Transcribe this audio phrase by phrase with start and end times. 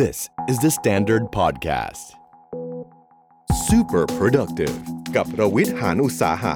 [0.00, 2.04] This is the Standard Podcast.
[3.68, 4.76] Super productive
[5.16, 6.54] กับรวิทย์หานอุตสาหะ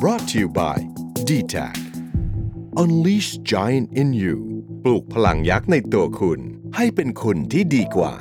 [0.00, 0.76] brought to you by
[1.28, 1.78] d t a c
[2.82, 4.36] Unleash Giant in You
[4.84, 6.40] ปลูกพลังยักษ์ในตัวคุณ
[6.76, 8.14] ให้เป็นคนที่ดีกว่า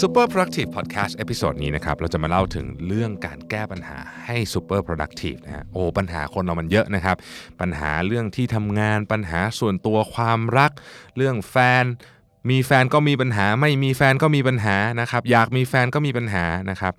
[0.00, 7.16] Super Productive Podcast episode นี้นะครับเราจะมาเล่าถึงเรื่องการแก้ปัญหาให้ Super Productive นะฮะโอ้ปัญหาคนเรามันเยอะนะครับ
[7.60, 10.72] ปัญหาเรื่องที่ทำงานปัญหาส่วนตัวความรัก
[11.16, 11.84] เรื่องแฟน
[12.50, 16.92] มีแฟนก็มีปัญหา ไม่มีแฟนก็มีปัญหานะครับอยากมีแฟนก็มีปัญหานะครับ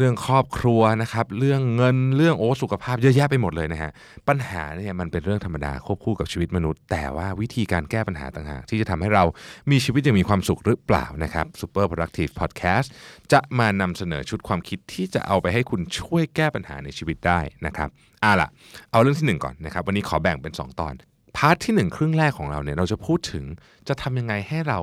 [0.00, 3.90] เรื่องครอบครัวนะครับ เรื่องเงินเรื่องโอ้สุขภาพเยอะแยะไปหมดเลยนะฮะ
[4.28, 9.24] ปัญหาเนี่ยมันเป็นเรื่องธรรมดาควบคู่กับชีวิตมนุษย์ แต่ว่าวิธีการแก้ปัญหาต่างหากที่จะทำให้เรา
[9.70, 12.88] มีชีวิตอย่างมีความสุขหรือเปล่านะครับ Super Productive Podcast
[13.32, 17.88] จะมานำเสนอชุดความคิดที่จะเอาไปให้คุณช่วยแก้ปัญหาในชีวิตได้นะครับ
[18.24, 18.48] อะล่ะ
[18.90, 20.94] เอาเรื่องที่หนึ่งก่อนนะครับ วันนี้ขอแบ่งเป็นสองตอน
[21.36, 23.44] part ที่ 1 ครึ่งแรกของเราเนี่ยเราจะพูดถึง
[23.88, 24.78] จะทำยังไงให้เรา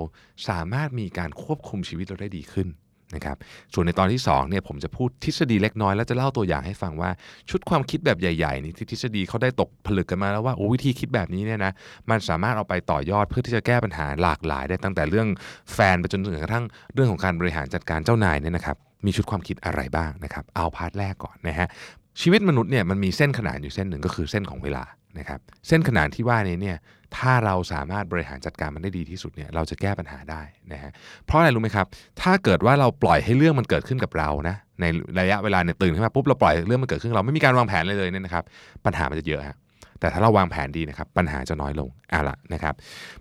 [0.50, 2.70] สามารถมีการควบคุมชีวิตเราได้ดีขึ้น
[3.16, 3.38] นะครับ
[3.74, 7.10] ส่วนในตอนที่2เนี่ยผมจะพูดทฤษฎีเล็กน้อยแล้วจะเล่าตัวอย่างให้ฟังว่า
[7.50, 11.72] ชุดความคิดแบบใหญ่ๆนี่ที่ทฤษฎีเขาได้ตกผลึกกันมาแล้วว่าโอ้วิธีคิดแบบนี้เนี่ยนะ
[12.10, 15.28] มันสามารถเอาไปต่อยอดเพื่อที่จะแก้ปัญหาหลากหลาย ได้ตั้งแต่เรื่อง
[15.74, 21.68] แฟนไปจนถึงกระทั่งเรื่องของการบริหารจัดการเจ้านายเนี่ยนะครับมีชุดความคิดอะไรบ้างนะครับเอาพาร์ทแรกก่อนนะฮะ
[22.22, 24.84] ชีวิตมนุษย์เนี่ยมันมีเส้นขนานอยู่เส้นหนึ่งก็คือเส้นของเวลา
[25.20, 26.78] นะครับเส้นขนานที่ว่านี้เนี่ย
[27.18, 30.42] ถ้าเราสามารถบริหารจัดการมันได้ดีที่สุดเนี่ยเราจะแก้ปัญหาได้
[30.72, 30.92] นะฮะ
[31.26, 31.86] เพราะอะไรรู้ไหมครับ
[32.22, 34.86] ถ้าเกิดว่าเราปล่อยให้เรื่องมันเกิดขึ้นกับเรานะใน
[35.20, 38.44] ระยะเวลาเนี่ยตื่นขึ้นมาปุ๊บเราปล่อยเรื่องมันเกิดขึ้นเราไม่มีการวางแผนเลยเลยเนี่ยนะครับ
[38.86, 39.58] ปัญหามันจะเยอะฮะ
[40.00, 42.74] แต่ถ้าเราวางแผนดีนะครับ ปัญหาจะน้อยลงอะละนะครับ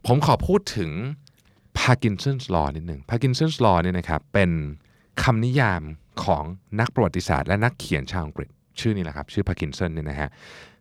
[0.06, 0.90] ผมขอพูดถึง
[1.80, 4.50] Parkinson's law นิดหนึ่ง Parkinson's law เนี่ยนะครับเป็น
[5.22, 5.82] คำนิยาม
[6.24, 6.44] ของ
[6.80, 8.48] นักประวัติศาสตร์ และนักเขียนชาวอังกฤษ
[8.80, 10.28] ชื่อนี้แหละครับ ชื่อ Parkinson เนี่ยนะฮะ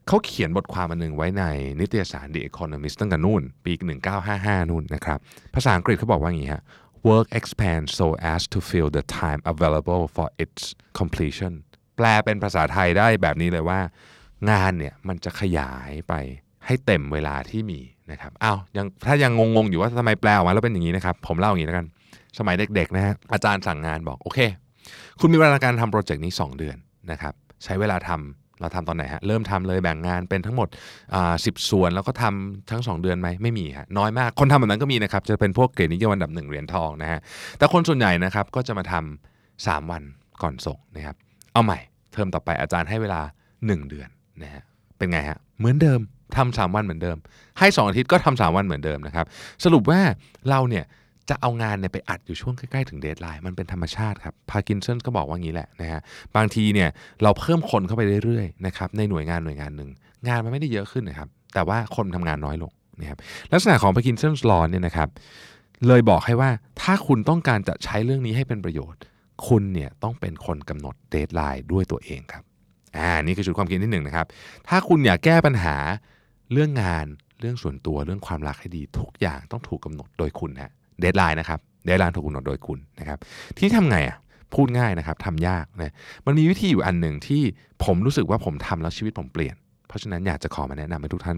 [0.08, 1.44] เขาเขียนบทความอันหนึ่งไว้ใน
[1.80, 3.74] นิตยสาร The Economist ตั้งแต่นู่น ปี
[4.22, 5.20] 1955 นู่นนะครับ
[5.56, 6.64] ภาษาอังกฤษเขาบอกว่าอย่างนี้ฮะ
[7.10, 10.64] work expands so as to fill the time available for its
[11.00, 11.54] completion
[11.98, 13.80] แปลเป็นภาษาไทยได้แบบนี้เลยว่า
[14.52, 16.14] งานเนี่ยมันจะขยายไป
[16.66, 17.80] ให้เต็มเวลาที่มี
[18.12, 21.86] นะครับอ้าวยังถ้ายังงงๆอยู่ว่าทำไมแปลออกมาแล้วเป็นอย่างนี้นะครับ ผมเล่าอย่างนี้แล้วกัน
[22.38, 24.40] สมัยเด็กๆนะฮะอาจารย์สั่งงานบอกโอเค
[25.20, 26.78] คุณมีเวลาการทำโปรเจกต์นี้ 2 เดือน
[27.12, 27.34] นะครับ
[27.64, 30.68] ใช้เวลาทำ เราทำตอนไหนฮะ เริ่มทำเลยแบ่งงานเป็นทั้งหมด
[31.46, 37.20] สิบส่วนแล้วก็ทำทั้ง 2 เดือนไหมไม่มีฮะน้อยมากคนทำแบบนั้นก็มีนะครับ จะเป็นพวกเกรดนิยมอันดับหนึ่งเหรียญทองนะฮะ
[37.58, 40.04] แต่คนส่วนใหญ่นะครับก็จะมาทำ3วัน
[40.42, 41.16] ก่อนส่งนะครับ
[41.54, 41.80] เอาใหม่
[42.14, 43.22] เทอมต่อไปอาจารย์ให้เวลา
[43.56, 44.10] 1 เดือน
[44.44, 44.64] นะฮะ
[44.98, 46.00] เป็นไงฮะเหมือนเดิม
[46.38, 47.18] ทำสามวันเหมือนเดิม
[47.60, 49.26] ให้ 2 อาทิตย์ก็ทำสามวันเหมือนเดิมนะครับ
[49.64, 50.00] สรุปว่า
[50.50, 50.86] เราเนี่ย
[51.30, 56.02] จะเอางานเนี่ยไปอัดอยู่ช่วงใกล้ ๆ ถึง deadline มันเป็นธรรมชาติครับ Parkinson ก็บอกว่างี้แหละนะฮะ
[56.36, 56.90] บางทีเนี่ย
[57.24, 59.90] เราเพิ่มคนเข้าไปเรื่อยๆนะครับในหน่วยงานหน่วยงานหนึ่ง
[60.28, 63.18] งานมันไม่ได้เยอะขึ้นนะครับแต่ว่าคนทำงานน้อยลงนะครับ
[63.52, 65.10] ลักษณะของ Parkinson's Law เนี่ยนะครับ
[65.88, 66.50] เลยบอกให้ว่า
[66.82, 69.00] ถ้าคุณต้องการจะใช้เรื่องนี้ให้เป็นประโยชน์
[69.48, 72.44] คุณเนี่ยต้องเป็นคนกำหนด deadline ด้วยตัวเองครับ
[72.98, 74.26] อ่านี่คือจุดความคิดที่หนึ่งนะครับ
[74.68, 75.76] ถ้าคุณอยากแก้ปัญหา
[76.52, 77.06] เรื่องงาน
[77.40, 83.18] เรื่องส่วนตัวเรื่องความรักให้ดีทุกอย่างต้องถูกกำหนดโดยคุณฮะ deadline นะครับ deadline ถูกกำหนดโดยคุณนะครับ
[83.58, 84.18] ที่ทำไงอะ
[84.54, 85.94] พูดง่ายนะครับทำยากนะ
[86.26, 87.42] มันมีวิธีอยู่อันหนึ่งที่
[87.86, 89.56] ผมรู้สึกว่าผมทำแล้วชีวิตผมเปลี่ยน
[89.88, 91.38] เพราะฉะนั้นอยากจะขอมาแนะนำให้ทุกท่าน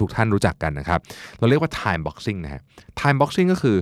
[0.00, 1.00] ทุกท่านรู้จักกันนะครับ
[1.38, 2.62] เราเรียกว่า time boxing นะฮะ
[3.00, 3.76] time boxing ก็คือ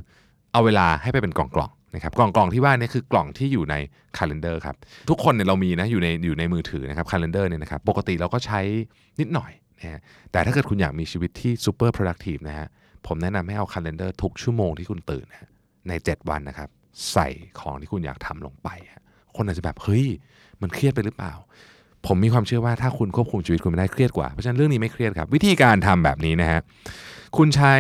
[0.53, 3.75] เอาเวลาให้ไปเป็นกล่องกล่องนะครับกล่องกล่องที่ว่านี่คือกล่องที่อยู่ใน
[4.19, 4.77] calendar ครับ
[5.11, 8.61] ทุกคนเนี่ยเรามีนะอยู่ในอยู่ในมือถือนะครับ calendar เนี่ยนะครับปกติเราก็ใช้
[9.21, 10.01] นิดหน่อยนะฮะ
[10.33, 12.69] แต่ถ้าเกิดคุณอยากมีชีวิตที่ super productive นะฮะ
[13.07, 15.51] ผมแนะนำให้เอา calendar ทุกชั่วโมงที่คุณตื่นนะ
[15.89, 16.69] ใน 7 วันนะครับ
[17.13, 17.29] ใส่
[17.61, 18.69] ของที่คุณอยากทำลงไป
[19.37, 20.07] คนอาจจะแบบเฮ้ย
[20.63, 21.35] มันเครียดไปหรือเปล่า
[22.07, 26.61] ผมมีความเชื่อว่าถ้าคุณควบคุมชีวิตคุณไม่ได้เครียดกว่า เพราะฉะนั้นเรื่องนี้ไม่เครียดครับ วิธีการทำแบบนี้นะฮะ
[27.37, 27.75] คุณใช้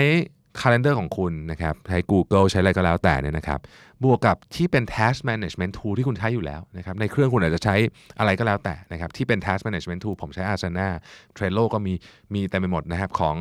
[0.60, 3.60] calendar ของคุณนะครับใช้ Google ใช้อะไรก็แล้วแต่เนี่ยนะครับ
[4.04, 7.76] บวกกับที่เป็น task management tool ที่คุณใช้อยู่แล้วนะครับในเครื่องคุณอาจจะใช้
[8.18, 10.88] อะไรก็แล้วแต่นะครับที่เป็น task management tool ผมใช้ Asana
[11.36, 11.94] Trello ก็มี
[12.34, 13.36] มีเต็มไปหมดนะครับของ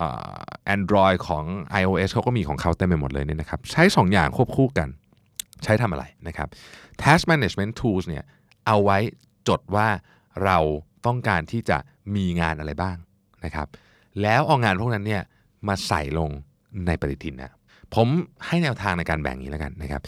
[0.00, 0.02] อ
[0.76, 1.44] Android ของ
[1.80, 4.88] iOS เขาก็มีของเขาเต็มไปหมดเลยเนี่ยนะครับใช้ 2 อย่างควบคู่กัน
[5.64, 6.48] ใช้ทำอะไรนะครับ
[7.02, 8.24] task management tools เนี่ย
[8.66, 8.98] เอาไว้
[9.48, 9.88] จดว่า
[10.44, 10.58] เรา
[11.06, 11.78] ต้องการที่จะ
[12.14, 12.96] มีงานอะไรบ้าง
[13.44, 13.66] นะครับ
[14.22, 15.22] แล้วเอางานพวกนั้นเนี่ย
[15.68, 16.30] มาใส่ลง
[16.86, 17.52] ในปฏิทินนะ
[17.94, 18.08] ผม
[18.46, 20.00] ให้แนวทางในการแบ่งนี้แล้วกันนะครับ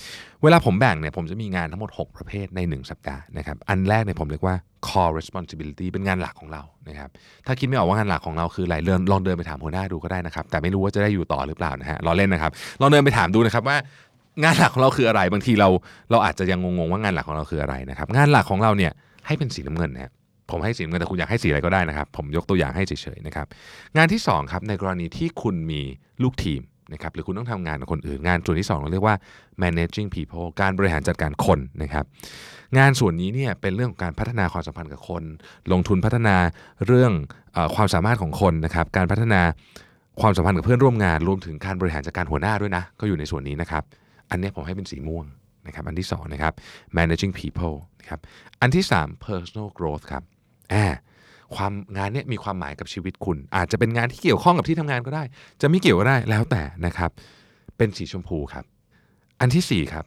[0.43, 4.55] เวลาผมแบ่งเนี่ยผมจะมีงานทั้งหมด 6 ประเภทใน 1 สัปดาห์นะครับอันแรกเนี่ยผมเรียกว่า
[4.87, 7.11] core responsibility เป็นงานหลักของเรานะครับ
[7.47, 8.77] ถ้าคิดไม่ออกว่างานหลักของเราคืออะไร
[9.13, 13.77] ลองเดินไปถามหัวหน้าดูก็ได้นะครับแต่ไม่รู้ว่าจะได้อยู่ต่อหรือเปล่านะฮะรอเล่นนะครับลองเดินไปถามดูนะครับว่า
[14.43, 15.69] งานหลักของเราคืออะไรบางทีเรา
[16.11, 18.93] เราอาจจะยังงงๆว่างานหลักของเราคืออะไรนะครับงานหลักของเราเนี่ย
[19.27, 20.13] ให้เป็นสีน้ำเงินนะ
[20.51, 23.47] ผมให้สีน้ำเงินแต่คุณอยากให้สีอะไรก็ได้นะครับ ผมยกตัวอย่างให้เฉยๆนะครับ
[23.97, 25.81] งานที่2ครับในกรณีที่คุณมี
[26.23, 26.61] ลูกทีม
[26.93, 29.17] นะครับหรือคุณต้องทำงานกับคนอื่น งานส่วนที่ 2 เราเรียกว่า
[29.63, 32.05] managing people การบริหารจัดการคนนะครับ
[32.79, 35.23] งานส่วนนี้เนี่ยเป็นเรื่องของการพัฒนาความสัมพันธ์กับคน
[35.73, 36.37] ลงทุนพัฒนา
[36.87, 37.13] เรื่อง
[37.57, 39.41] อความสามารถของคนนะครับการพัฒนา
[40.21, 43.83] ความสัมพันธ์กับเพื่อนร่วมงาน รวมถึงการบริหารจัดการหัวหน้าด้วยนะก็อยู่ในส่วนนี้นะครับ
[44.31, 45.25] อันนี้ผมให้เป็นสีม่วง
[45.67, 46.53] นะครับอันที่สองนะครับ
[46.99, 48.21] managing people นะครับ
[48.61, 50.23] อันที่สาม personal growth ครับ
[50.73, 50.87] อ่า
[51.57, 55.23] ความงานเนี้ยมีความหมายกับชีวิตคุณ อาจจะเป็นงานที่เกี่ยวข้องกับที่ทำงานก็ได้
[55.61, 57.11] จะไม่เกี่ยวก็ได้แล้วแต่นะครับ
[57.77, 58.65] เป็นสีชมพูครับ
[59.41, 60.05] อันที่สี่ครับ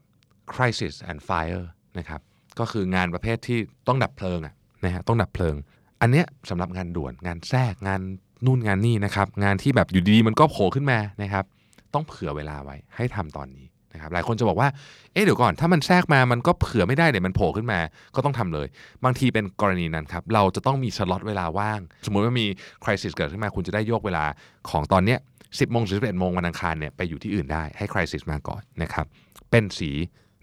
[0.54, 1.66] crisis and fire
[1.98, 2.22] นะครับ
[2.60, 4.54] ก็คืองานประเภทที่ต้องดับเพลิงอะ
[4.84, 5.56] นะฮะต้องดับเพลิง
[6.02, 8.02] อันเนี้ยสำหรับงานด่วนงานแทรกงาน
[8.46, 11.46] นู่นงานนี่นะครับ งานที่แบบอยู่ดีๆมันก็โผล่ขึ้นมานะครับ
[11.94, 13.66] ต้องเผื่อเวลาไว้ให้ทำตอนนี้
[13.96, 14.70] นะครับหลายคนจะบอกว่า
[15.14, 17.80] เอ๊ะเดี๋ยวก่อน ถ้ามันแทรกมามันก็เผื่อไม่ได้เดี๋ยวมันโผล่ขึ้นมา
[18.16, 18.68] ก็ต้องทำเลย
[19.04, 22.48] บางทีเป็นกรณีนั้นครับ เราจะต้องมีสล็อตเวลาว่าง สมมุติว่ามี
[22.84, 24.26] crisis เกิดขึ้นมาคุณจะได้โยกเวลา
[24.70, 29.06] ของตอนเนี้ย10โมงถึง11โมงวันอังคารเนี่ยไปอยู่ที่อื่นได้ให้ crisis มาก่อนนะครับ
[29.52, 29.92] เป็นสี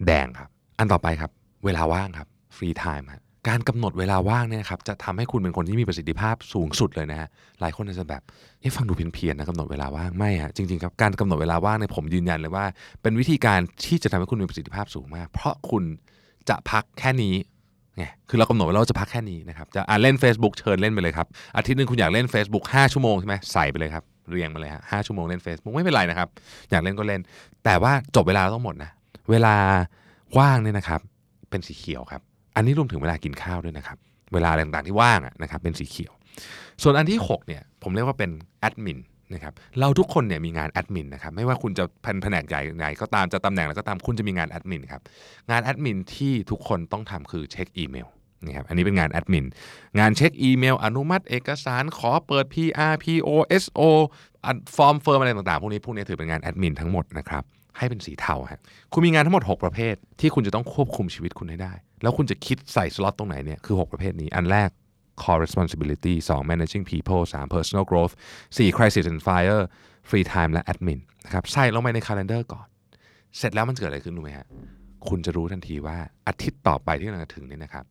[0.06, 1.30] แดงครับ อันต่อไปครับ
[1.64, 7.28] เวลาว่างครับ free time ครับ การกำหนดเวลาว่างเนี่ยครับจะทำให้คุณเป็นคนที่มีประสิทธิภาพสูงสุดเลยนะฮะ
[7.60, 8.22] หลายคนอาจจะแบบ
[8.60, 12.64] เอ๊ะฟังดูเพี้ยนๆนะกำหนดเวลาว่างไม่ฮะจริงๆครับการกำหนดเวลาว่างเนี่ยผมยืนยันเลยว่า
[13.02, 15.84] เป็นวิธีการที่จะทำให้คุณมีประสิทธิภาพสูงมาก เพราะคุณ
[16.48, 17.34] จะพักแค่นี้
[17.96, 26.28] ไงคือเรากำหนดไว้แล้วว่าจะพักแค่นี้นะครับจะอ่านเล่น Facebook เชิญเล่นไปเลยครับอาทิตย์นึงคุณอยากเล่น Facebook 5 ชั่วโมงใช่ไหมใส่ไปเลยครับเรียงมาเลยฮะห้าชั่วโมงเล่น Facebook ไม่เป็นไรนะครับ
[26.70, 27.20] อยากเล่นก็เล่น
[27.64, 28.90] แต่ว่าจบเวลาต้องหมดนะ
[29.30, 29.54] เวลา
[30.38, 31.00] ว่างเนี่ยนะครับ
[31.50, 32.22] เป็นสีเขียวครับ
[32.56, 33.98] อันนี้รวมถึงเวลากินข้าวด้วยนะครับ
[34.32, 36.12] เวลาต่างๆที่ว่างนะครับเป็นสีเขียว
[36.82, 38.98] ส่วนอันที่6เนี่ยผมเรียกว่าเป็นแอดมิน
[39.34, 45.02] นะครับเราทุกคนเนี่ยมีงานแอดมินนะครับไม่ว่าคุณจะเป็นแผนกใหญ่ไหนก็ตามจะตำแหน่งอะไรก็ตามคุณจะมีงานแอดมินครับ
[45.50, 48.08] งานแอดมินที่ทุกคนต้องทำคือเช็คอีเมล
[48.46, 49.44] นะครับอันนี้เป็นงานแอดมิน
[49.98, 53.28] งานเช็คอีเมล อนุมัติเอกสารขอเปิด PR PO
[53.62, 53.80] SO
[54.76, 57.44] form เฟิร์มอะไรต่างๆ พวกนี้พวกนี้ถือเป็นงานแอดมินทั้งหมดนะครับ
[57.78, 58.60] ให้เป็นสีเทาฮะ
[58.92, 61.72] คุณมีงานทั้งหมด 6 ประเภท ที่คุณจะต้องควบคุมชีวิตคุณให้ได้
[62.02, 64.70] แล้วคุณจะคิดใส่สล็อตตรงไหนเนี่ยคือ 6 ประเภทนี้ อันแรก
[65.22, 68.14] core responsibility 2 managing people 3 personal growth
[68.56, 69.60] 4 crisis and fire
[70.08, 72.66] free time และ admin นะครับใส่ลงไปใน calendar ก่อน
[73.38, 74.46] เสร็จแล้วมันเกิดอะไรขึ้นรู้ไหมฮะ
[75.08, 75.96] คุณจะรู้ทันทีว่า
[76.28, 77.84] อาทิตย์ต่อไปที่กำลังจะถึงเนี่ยนะครับ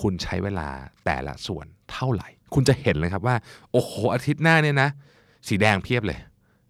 [0.00, 0.68] คุณใช้เวลา
[1.04, 3.36] แต่ละส่วนเท่าไหร่ คุณจะเห็นเลยครับว่า
[3.72, 4.88] โอ้โหอาทิตย์หน้าเนี่ยนะ
[5.48, 6.18] สีแดงเพียบเลย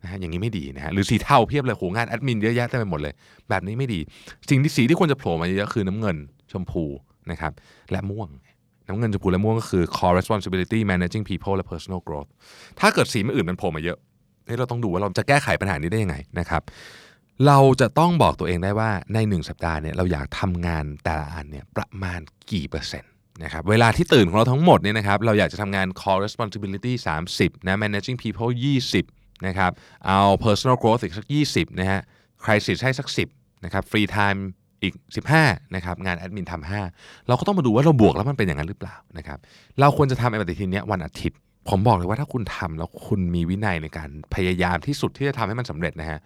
[0.04, 3.12] นะฮะอย่างนี้ไม่ดีนะฮะหรือสีเทาเพียบเลยโหงานแอดมินเยอะแยะเต็มไปหมดเลย
[3.50, 4.00] แบบนี้ไม่ดี
[4.50, 6.16] สิ่งที่สีที่ควรจะโผล่มาเยอะคือน้ำเงิน
[6.52, 6.84] ชมพู
[7.30, 7.52] นะครับ
[7.92, 8.28] และม่วง
[8.88, 12.28] น้ำเงินชมพูและม่วงก็คือ core responsibility managing people และ personal growth
[12.80, 13.98] ถ้าเกิดสีอื่นมันโผล่มาเยอะ
[14.46, 16.62] เฮ้ยเราต้องดูว่าเราจะแก้ไขปัญหานี้ได้ยังไงนะครับ
[17.46, 23.10] เราจะต้องบอกตัวเองได้ว่าใน 1 สัปดาห์เนี่ยเราอยากทำงานแต่ละอันเนี่ยประมาณกี่เปอร์เซ็นต์
[23.44, 26.92] นะครับเวลาที่ตื่นของเราทั้งหมดเนี่ยนะครับเราอยากจะทำงาน core responsibility
[27.30, 28.50] 30นะ managing people
[28.90, 29.70] 20 นะครับ
[30.06, 32.00] เอา personal growth อีกสัก 20นะฮะ
[32.44, 34.40] crisis ให้สัก 10นะครับ free time
[34.82, 34.94] อีก
[35.34, 39.38] 15นะครับ งานแอดมินทำ5เราก็ต้องมาดูว่าเราบวกแล้วมันเป็นอย่างนั้นหรือเปล่านะครับ
[39.80, 41.38] เราควรจะทำไอ้ปฏิทินนี้วันอาทิตย์
[41.70, 46.18] ผมบอกเลยว่าถ้าคุณทำแล้วคุณมีวินัยในการพยายามที่สุดที่จะทำให้มันสำเร็จนะฮะ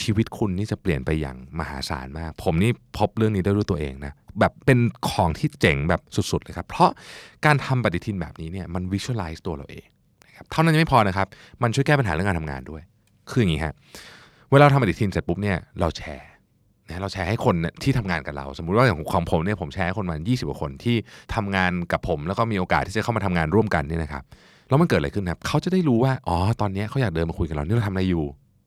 [0.00, 4.78] ชีวิตคุณนี่จะเปลี่ยนไปอย่างมหาศาลมาก ผมนี่พบเรื่องนี้ได้ด้วยตัวเองนะ แบบเป็น
[5.10, 6.90] ของที่เจ๋งแบบสุดๆเลยครับ เพราะ
[7.46, 9.86] การทำปฏิทินแบบนี้เนี่ยมัน visualize ตัวเราเอง
[10.32, 11.26] นะครับเท่านั้นยังไม่พอนะครับ
[11.62, 12.82] มันช่วยแก้ปัญหาเรื่องการทำงานด้วย
[13.30, 13.74] คืออย่างนี้ฮะ
[14.50, 16.28] เวลาเราทำปฏิทินเสร็จปุ๊บเนี่ยเราแชร์
[16.88, 20.96] นะเราแชร์ให้คนที่ที่ทำงานกับเรา สมมุติว่าอย่างของผมเนี่ยผมแชร์ให้คนมา20กว่าคนที่
[21.34, 24.22] ทำงานกับผม แล้วก็มีโอกาสที่จะเข้ามาทำงานร่วมกันเนี่ยนะครับ
[24.68, 28.24] แล้วมันเกิดอะไรขึ้นครับเขาจะได้รู้ว่าอ๋อตอนนี้เขาอยากเดินมาคุยกับเรานี่เราทำอะไรอยู่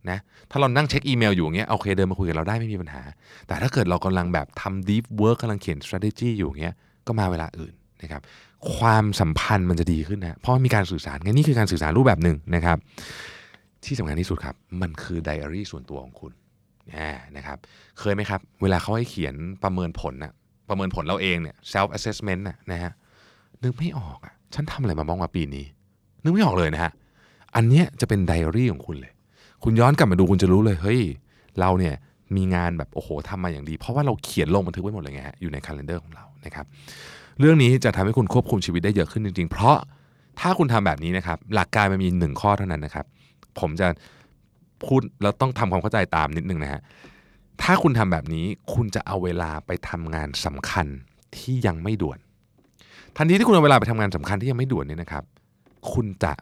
[0.10, 0.18] นะ
[0.52, 3.02] ถ้าเรานั่งเช็คอีเมลอยู่อย่างเงี้ยโอเคเดินมาคุยกับเราได้ไม่มีปัญหา
[3.48, 6.76] แต่ถ้าเกิดเรากำลังแบบทำ deep work กำลังเขียน strategy อยู่อย่างเงี้ย
[7.08, 8.22] ก็มาเวลาอื่นนะครับ
[8.78, 12.78] ความสัมพันธ์มันจะดีขึ้นนะเพราะมีการสื่อสารไงนี่คือการสื่อสารรูปแบบหนึ่งนะครับ
[13.86, 16.32] ที่สำคัญที่สุดครับ มันคือไดอารี่ส่วนตัวของคุณ
[17.38, 17.58] นะครับ
[18.00, 20.34] เคยไหมครับ เวลาเขาให้เขียนประเมินผลนะ
[20.70, 22.92] ประเมินผลเราเองเนี่ย self assessment นะนะฮะ
[23.64, 25.66] นึกไม่ออกอะฉันทำอะไรมาบ้างมาปีนี้
[26.24, 26.92] นึกไม่ออกเลยนะฮะ
[27.56, 29.14] อันเนี้ยจะเป็นไดอารี่ของคุณเลย
[29.64, 31.02] คุณย้อนกลับมาดูคุณจะรู้เลยเฮ้ย
[31.60, 31.96] เราเนี่ย
[32.36, 36.66] มีงานแบบโอ้โหทำมาอย่างดี เพราะว่าเราเขียนลงบันทึกไว้หมดเลยไงฮะอยู่ในคัล endar ของเรานะครับ
[37.40, 39.78] เรื่องนี้จะทำให้คุณควบคุมชีวิตได้เยอะขึ้นจริง ๆ เพราะ
[40.40, 43.06] ถ้าคุณทำแบบนี้นะครับ หลักการมันมีหนึ่งข้อเท่านั้นนะครับ
[43.60, 43.88] ผมจะ
[44.86, 46.82] พูดแล้วต้องทำความเข้าใจตามนิดนึงนะฮะ
[47.62, 50.88] ถ้าคุณทำแบบนี้คุณจะเอาเวลาไปทำงานสำคัญ
[51.38, 52.20] ที่ยังไม่ด่วน
[53.18, 55.24] ทันทีที่คุณเอาเวลาไปทำงานสำคัญที่ยังไม่ด่วนเนี่ยนะครับ
[55.94, 56.34] คุณจะ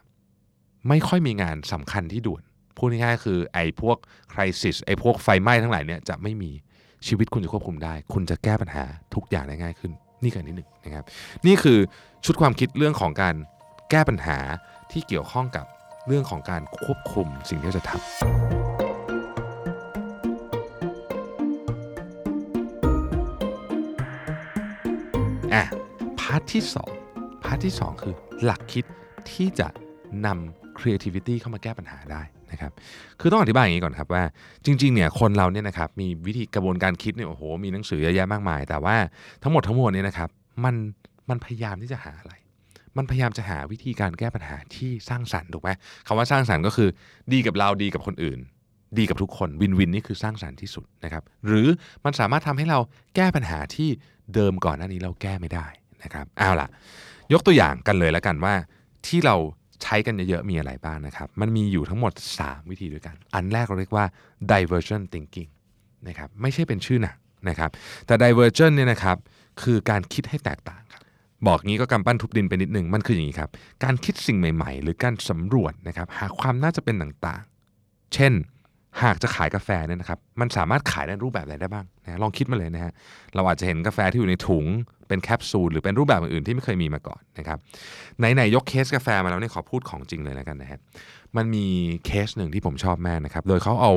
[0.88, 2.42] ไม่ค่อยมีงานสำคัญที่ด่วน
[2.76, 3.96] พูดง่ายๆคือไอ้พวก
[4.32, 6.50] crisis ไอ้พวกไฟไหม้ทั้งหลายเนี่ยจะไม่มี
[7.06, 8.84] ชีวิตคุณจะควบคุมได้ คุณจะแก้ปัญหา
[9.14, 9.92] ทุกอย่างได้ง่ายขึ้น
[10.22, 11.04] นี่คืออันที่หนึ่งนะครับ
[11.46, 11.78] นี่คือ
[12.24, 13.34] ชุดความคิดเรื่องของการ
[13.90, 14.38] แก้ปัญหา
[14.92, 15.66] ที่เกี่ยวข้องกับ
[16.08, 17.98] เรื่องของการควบคุมสิ่งที่เราจะทำ
[25.54, 25.62] อะ
[26.20, 26.62] part ที่
[27.04, 28.84] 2 part ที่ 2 คือหลักคิด
[29.32, 29.68] ที่จะ
[30.26, 32.22] นำ creativity เข้ามาแก้ปัญหาได้
[32.54, 32.72] นะครับ
[33.20, 34.22] คือต้องอธิบายอย่างนี้ก่อนครับว่า
[34.64, 38.96] จริงๆเนี่ยคนเราเนี่ยนะครับมีวิธีกระบวนการคิดเนี่ยโอ้โหมีหนังสือเยอะแยะมากมาย แต่ว่า
[39.42, 40.28] ทั้งหมดทั้งมวลเนี่ยนะครับ
[40.64, 40.74] มัน
[41.30, 42.32] มันพยายามที่จะหาอะไร
[42.96, 45.70] มันพยายามจะหาวิธีการแก้ปัญหาที่สร้างสรรค์ถูกไหม
[46.06, 46.88] คำว่าสร้างสรรค์ก็คือ
[47.32, 48.38] ดีกับเราดีกับคนอื่น
[48.98, 51.68] ดีกับทุกคนวินวินนี่คือสร้างสรรค์ที่สุดนะครับหรือ
[52.04, 52.78] มันสามารถทำให้เรา
[53.16, 53.88] แก้ปัญหาที่
[54.34, 55.66] เดิมก่อนหน้านี้เราแก้ไม่ได้
[56.02, 56.68] นะครับเอาล่ะ
[57.32, 58.54] ยกตัวอย่างกันเลยแล้วกันว่า
[59.06, 59.36] ที่เรา
[59.82, 62.12] ใช้กันเยอะๆมีอะไรบ้างนะครับ มันมีอยู่ทั้งหมด
[62.42, 64.04] 3 วิธีด้วยกัน อันแรกเราเรียกว่า
[64.52, 65.50] divergent thinking
[66.08, 67.16] นะครับไม่ใช่เป็นชื่อหนัก
[67.48, 67.70] นะครับ
[68.06, 69.16] แต่ divergent เนี่ยนะครับ
[69.62, 71.02] คือการคิดให้แตกต่างครับ
[71.46, 73.50] บอกงี้ก็กำปั้นทุบดินไปนิดนึงมันคืออย่างนี้ครับ
[73.84, 78.32] การคิดสิ่งใหม่ ๆ หรือการสำรวจนะครับหาความน่าจะเป็นต่างๆ เช่น
[79.02, 82.92] หากจะขายกาแฟเนี่ยนะครับมันสามารถขายในรูปแบบอะไรได้บ้างนะลองคิดมาเลยนะฮะ
[83.34, 84.64] เราอาจจะเห็นกาแฟที่อยู่ในถุง
[85.08, 87.58] เป็นแคปซูลหรือเป็นรูปแบบอื่นๆที่ไม่เคยมีมาก่อนนะครับ
[88.18, 90.80] ไหนๆยกเคสกาแฟมาแล้วเนี่ยขอพูดของจริงเลยแล้วกันนะฮะ
[91.36, 91.66] มันมี
[92.06, 93.92] เคสหนึ่งที่ผมชอบมากนะครับโดยเขาเอา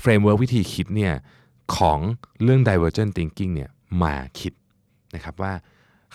[0.00, 1.14] framework วิธีคิดเนี่ย
[1.76, 1.98] ของ
[2.42, 3.70] เรื่อง divergent thinking เนี่ย
[4.02, 4.52] มาคิด
[5.14, 5.52] นะครับว่า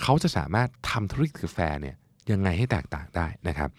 [0.02, 1.96] เขาจะสามารถทำธุรกิจกาแฟเนี่ย
[2.32, 3.70] ยังไงให้แตกต่างได้นะครับ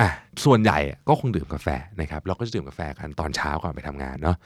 [0.00, 0.10] อะ
[0.44, 0.78] ส่วนใหญ่
[1.08, 1.68] ก็คงดื่มกาแฟ
[2.00, 4.36] นะครับเราก็จะดื่มกาแฟกันตอนเช้าก่อนไปทำงานเนาะ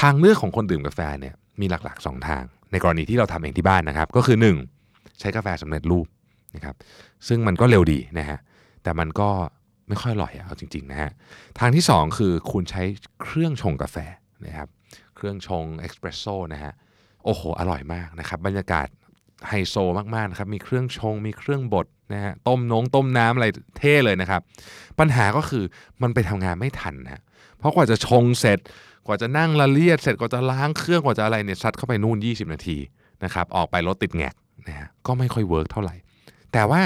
[0.00, 4.36] ทางเลือกของคนดื่มกาแฟเนี่ยมีหลักๆ 2 ทาง ในกรณีที่เราทำเองที่บ้านนะครับ ก็คือ
[4.78, 6.06] 1 ใช้กาแฟสำเร็จรูป
[6.54, 6.74] นะครับ
[7.28, 8.38] ซึ่งมันก็เร็วดีนะฮะ
[8.82, 9.30] แต่มันก็
[9.88, 11.10] ไม่ค่อยอร่อยเอาจริงๆนะฮะ
[11.58, 12.82] ทางที่ 2 คือคุณใช้
[13.22, 13.96] เครื่องชงกาแฟ
[14.46, 14.68] นะครับ
[15.16, 16.72] เครื่องชงเอ็กซ์เพรสโซ่นะฮะ
[17.24, 18.86] โอ้โหอร่อยมากนะครับบรรยากาศ
[19.48, 19.74] ไฮโซ
[20.14, 23.46] มากๆนะครับมีเครื่องชง มีเครื่องบด นะฮะต้มนงต้มน้ำอะไร
[23.78, 24.40] เท่เลยนะครับ
[24.98, 25.64] ปัญหาก็คือ
[26.02, 27.22] มันไปทำงานไม่ทันนะ
[27.58, 28.58] เพราะกว่าจะชงเสร็จ
[29.06, 32.76] กว่าจะนั่งละเลียดเสร็จกว่าจะล้างเครื่องกว่าจะอะไรเนี่ยซัดเข้าไปนู่น 20 นาที
[33.24, 34.34] นะครับออกไปรถติดแงก
[34.68, 35.94] นะฮะก็ไม่ค่อย work เท่าไหร่
[36.52, 36.80] แต่ว่า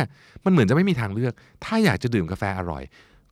[0.44, 1.32] มันเหมือนจะไม่มีทางเลือก
[1.64, 2.82] ถ้าอยากจะดื่มกาแฟอร่อย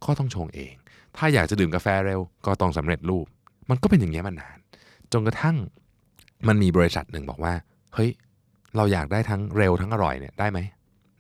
[0.05, 0.75] ก็ต้องชงเอง
[1.17, 3.27] ถ้าอยากจะดื่มกาแฟเร็ว ก็ต้องสำเร็จรูป
[3.71, 4.59] มันก็เป็นอย่างเนี้ยมานาน
[5.13, 5.57] จนกระทั่ง
[6.49, 7.55] มันมีบริษัทหนึ่งบอกว่า
[7.95, 8.11] เฮ้ย
[8.77, 10.59] เราอยากได้ทั้งเร็วทั้งอร่อยเนี่ยได้ไหม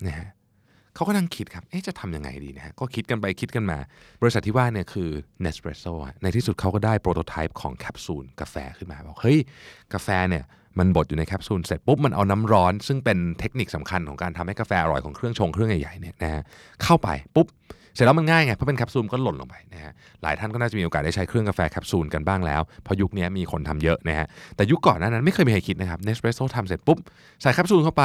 [0.06, 0.28] นะฮะ
[0.94, 3.78] เขาก็นั่งคิดครับ เอ๊ะจะทำยังไงดีนะฮะ ก็คิดกันไปคิดกันมา
[4.22, 5.08] บริษัทที่ว่าเนี่ยคือ
[5.44, 9.38] Nespresso ฮะในที่สุดเขาก็ได้ prototype ของแคปซูลกาแฟขึ้นมา บอก เฮ้ย
[9.94, 10.44] กาแฟเนี่ย
[10.78, 16.42] มันบดอยู่ในแคปซูลเสร็จปุ๊บ มันเอาน้ำร้อน ซึ่งเป็นเทคนิคสำคัญของการทำให้กาแฟอร่อยของเครื่องชงเครื่องใหญ่ๆเนี่ยนะฮะ
[16.82, 17.48] เข้าไปปุ๊บ
[17.94, 19.92] เสร็จแล้วมันง่ายไง เพราะเป็นแคปซูลก็หล่นลงไปนะฮะ
[20.22, 26.98] หลายท่านก็น่าจะมีโอกาสได้ใช้เครื่องกาแฟแคปซูลกันบ้างแล้ว เพราะยุคนี้มีคนทำเยอะนะฮะแต่ยุคก่อนนั้นไม่เคยมีใครคิดนะครับ Nespresso ทำเสร็จปุ๊บ
[27.42, 28.04] ใส่แคปซูลเข้าไป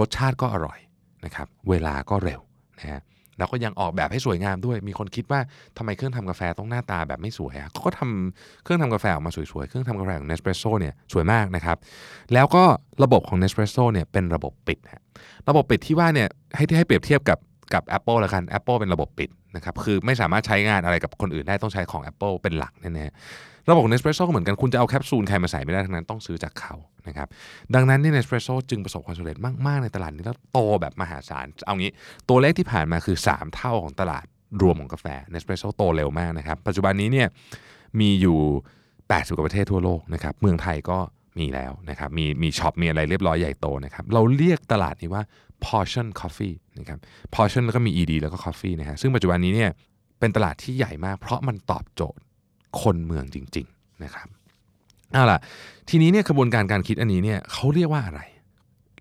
[0.00, 0.78] รสชาติก็อร่อย
[1.24, 2.40] นะครับเวลาก็เร็ว
[2.80, 3.02] นะฮะ
[3.38, 5.40] แล้วก็ยังออกแบบให้สวยงามด้วย มีคนคิดว่า
[5.78, 11.76] ทำไมเครื่องทำกาแฟต้องหน้าตาแบบไม่สวยอะเขาก็ทำเครื่องทำกาแฟออกมาสวยๆ เครื่องทำกาแฟของ Nespresso เนี่ยสวยมากนะครับ
[12.34, 12.64] แล้วก็
[13.04, 15.02] ระบบของ Nespresso เนี่ยเป็นระบบปิดฮะ
[15.48, 17.38] ระบบปิดที่ว่าเนี่ยให้ให้เปรียบเทียบกับ
[17.74, 26.74] กับ Apple ละกัน Apple เป็นระบบปิดนะครับ คือไม่สามารถใช้งานอะไรกับคนอื่นได้ต้องใช้ของ Apple เป็นหลักแน่ๆ ระบบ Nespresso ก็เหมือนกัน คุณจะเอาแคปซูลใครมาใส่ไม่ได้ทั้งนั้นต้องซื้อจากเขา
[27.08, 27.28] นะครับ
[27.74, 31.92] ดังนั้นเนี่ย Nespresso จึงประสบความสำเร็จมาก ๆ ในตลาดนี้แล้วโตแบบมหาศาล เอางี้
[32.28, 34.26] ตัวเลขที่ผ่านมาคือ 3 เท่าของตลาด
[34.62, 37.28] รวมของกาแฟ Nespresso โตเร็วมากนะครับ ปัจจุบันนี้เนี่ย
[38.00, 38.38] มีอยู่
[38.88, 40.98] 80 กว่าประเทศทั่วโลกนะครับเมืองไทยก็
[41.38, 45.22] มีแล้วนะครับมีมีช็อปมีอะไรเรียบร้อยใหญ่โตนะครับเราเรียกตลาดนี้ว่า
[45.66, 46.98] portion coffee นะครับ
[47.34, 49.70] portion แล้วก็มี ed แล้วก็ coffee นะฮะซึ่งปัจจุบันนี้เนี่ย
[50.20, 52.22] เป็นตลาดที่ใหญ่มาก เพราะมันตอบโจทย์
[52.82, 54.28] คนเมืองจริง ๆ นะครับ
[55.12, 55.38] เอาล่ะ
[55.88, 58.20] ทีนี้เนี่ยกระบวนการการคิดอันนี้เนี่ยเขาเรียกว่าอะไร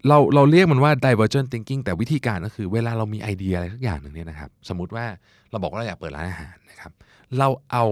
[0.08, 5.06] เราเราเรียกมันว่า divergent thinking แต่วิธีการก็คือเวลาเรามีไอเดียอะไรสักอย่างหนึ่งเนี่ยนะครับ สมมติว่า
[5.51, 6.91] เราบอกว่าเราอยากเปิดร้านอาหารนะครับ
[7.38, 7.86] เราเอา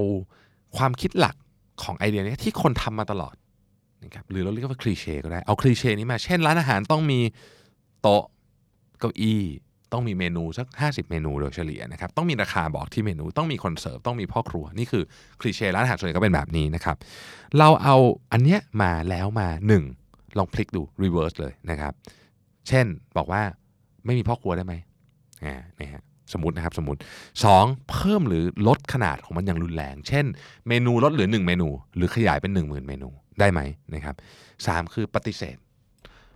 [0.78, 1.36] ความคิดหลัก
[1.84, 3.36] ของไอเดียนี้ที่คนทำมาตลอด
[4.04, 7.20] นะครับหรือเราเรียกว่าคลีเช่ก็ได้ เอาคลีเช่นี้มา เช่นร้านอาหารต้องมี
[8.02, 8.24] โต๊ะ
[9.00, 9.42] เก้าอี้
[9.93, 15.03] ต้องมีเมนูสัก 50 เมนูโดยเฉลี่ยนะครับต้องมีราคาบอกที่เมนูต้องมีคนเสิร์ฟต้องมีพ่อครัว นี่คือ
[15.41, 16.98] คลีเช่ร้านอาหารส่วนใหญ่ก็เป็นแบบนี้นะครับ
[17.58, 17.96] เราเอา
[18.31, 19.48] อันเนี้ยมาแล้วมา
[19.93, 21.93] 1 ลองพลิกดู reverse เลยนะครับ
[22.67, 22.86] เช่น
[23.17, 23.41] บอกว่า
[24.05, 24.74] ไม่มีพ่อครัวได้ไหม
[25.46, 26.03] อ่าเนี่ยฮะ
[26.34, 27.00] สมมตินะครับสมมติ
[27.43, 27.89] 2.
[27.91, 30.25] เพิ่มหรือลดขนาดของมันอย่างรุนแรง เช่น
[30.67, 33.60] เมนูลดเหลือ 1 เมนู หรือขยายเป็น 1 0,000 เมนูได้ไหม
[33.93, 34.15] นะครับ
[34.55, 34.93] 3.
[34.93, 35.58] คือปฏิเสธ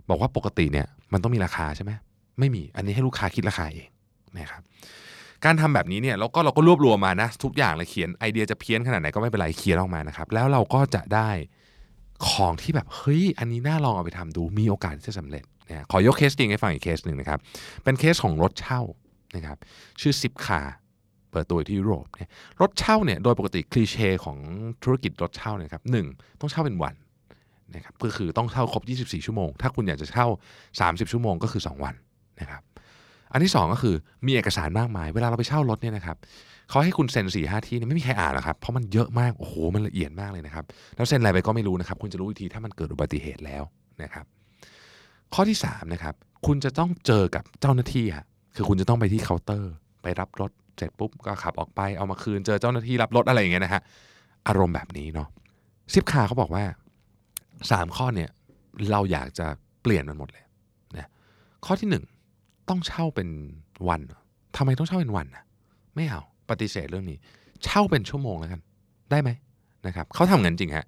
[0.08, 1.92] บอกว่าปกติเนี่ยมันต้องมีราคาใช่ไหม
[2.38, 3.88] ไม่มีอันนี้ให้ลูกค้าคิดราคาเอง
[4.36, 4.62] นะครับ
[5.44, 11.30] การทำแบบนี้เนี่ยเราก็เราก็รวบรวมมานะทุกอย่างเลยเขียนไอเดียจะเพี้ยนขนาดไหนก็ไม่เป็นไรเขียนออกมานะครับแล้วเราก็จะได้
[12.28, 17.38] ของที่แบบเฮ้ยอันนี้น่าลองเอาไปทำดูมีโอกาสที่จะสำเร็จนะขอยกเคสจริงให้ฟังอีกเคสหนึ่งนะครับ
[17.84, 18.80] เป็นเคสของรถเช่า
[19.36, 19.56] นะครับ
[20.00, 20.60] ชื่อ Zipcar
[21.30, 24.38] เปิดตัวที่ยุโรปเนี่ยรถเช่าเนี่ยโดยปกติ cliché ของ
[24.82, 26.06] ธุรกิจรถเช่าเนี่ยครับหนึ่ง
[26.40, 26.94] ต้องเช่าเป็นวัน
[27.74, 30.26] นะครับก็คือต้องเช่าครบ 24 ชั่วโมง ถ้าคุณอยากจะเช่า
[30.70, 31.94] 30 ชั่วโมงก็คือ 2 วัน
[32.40, 32.62] นะครับ
[33.32, 33.94] อันที่ 2 ก็คือ
[34.26, 36.16] มีเอกสารมากมาย เวลาเราไปเช่ารถเนี่ยนะครับ
[36.70, 40.64] เขาให้คุณเซ็นสี่ห้าที่เนี่ยไม่มีใครอ่านหรอกครับ เพราะมันเยอะมาก โอ้โห มันละเอียดมากเลยนะครับ
[40.96, 43.62] แล้วเซ็นอะไรไปก็ไม่รู้นะครับ คุณจะรู้อีกทีถ้ามันเกิดอุบัติเหตุแล้ว
[44.02, 44.24] นะครับ
[45.34, 46.14] ข้อที่3นะครับ
[46.46, 48.26] คุณจะต้องเจอกับเจ้าหน้าที่ฮะ
[48.56, 49.72] คือคุณจะต้องไปที่เคาน์เตอร์
[50.02, 53.82] ไปรับรถเสร็จปุ๊บก็ขับออกไปเอามาคืนเจอเจ้าหน้าที่รับรถอะไรอย่างเงี้ยนะฮะ
[54.48, 55.28] อารมณ์แบบนี้เนาะ
[55.92, 56.64] ซิปคาเขาบอกว่า
[57.30, 58.30] 3 ข้อเนี่ย
[58.90, 59.46] เราอยากจะ
[59.82, 60.44] เปลี่ยนมันหมดเลย
[60.94, 61.08] นะ
[61.66, 62.13] ข้อที่ 1
[62.68, 63.28] ต้องเช่าเป็น
[63.88, 64.00] วัน
[64.56, 65.44] ทำไมต้องเช่าเป็นวันนะ
[65.94, 67.18] ไม่เอาปฏิเสธเรื่องนี้
[67.64, 68.60] เช่าเป็นชั่วโมงแล้วกัน
[69.10, 69.30] ได้ไหม
[69.86, 70.86] นะครับเขาทำเงินจริงฮะ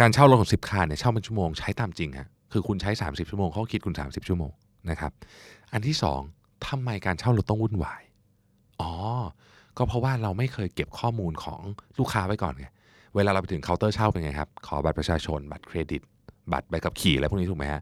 [0.00, 4.52] การเช่ารถของซิปคาเนี่ยเช่าเป็นชั่วโมงใช้ตามจริงฮะคือคุณใช้ 30 ชั่วโมงเขาคิดคุณ 30 ชั่วโมง
[4.90, 5.12] นะครับ
[5.72, 5.96] อันที่
[6.30, 8.02] 2ทำไมการเช่ารถต้องวุ่นวาย
[8.80, 8.92] อ๋อ
[9.76, 11.60] ก็เพราะว่าเราไม่เคยเก็บข้อมูลของ
[11.98, 12.66] ลูกค้าไว้ก่อนไง
[13.14, 16.02] เวลาเราไปถึงเคาน์เตอร์เช่าเป็นไงครับ ขอบัตรประชาชน บัตรเครดิต
[16.52, 17.80] บัตรใบขับขี่อะไรพวกนี้ถูกไหมฮะ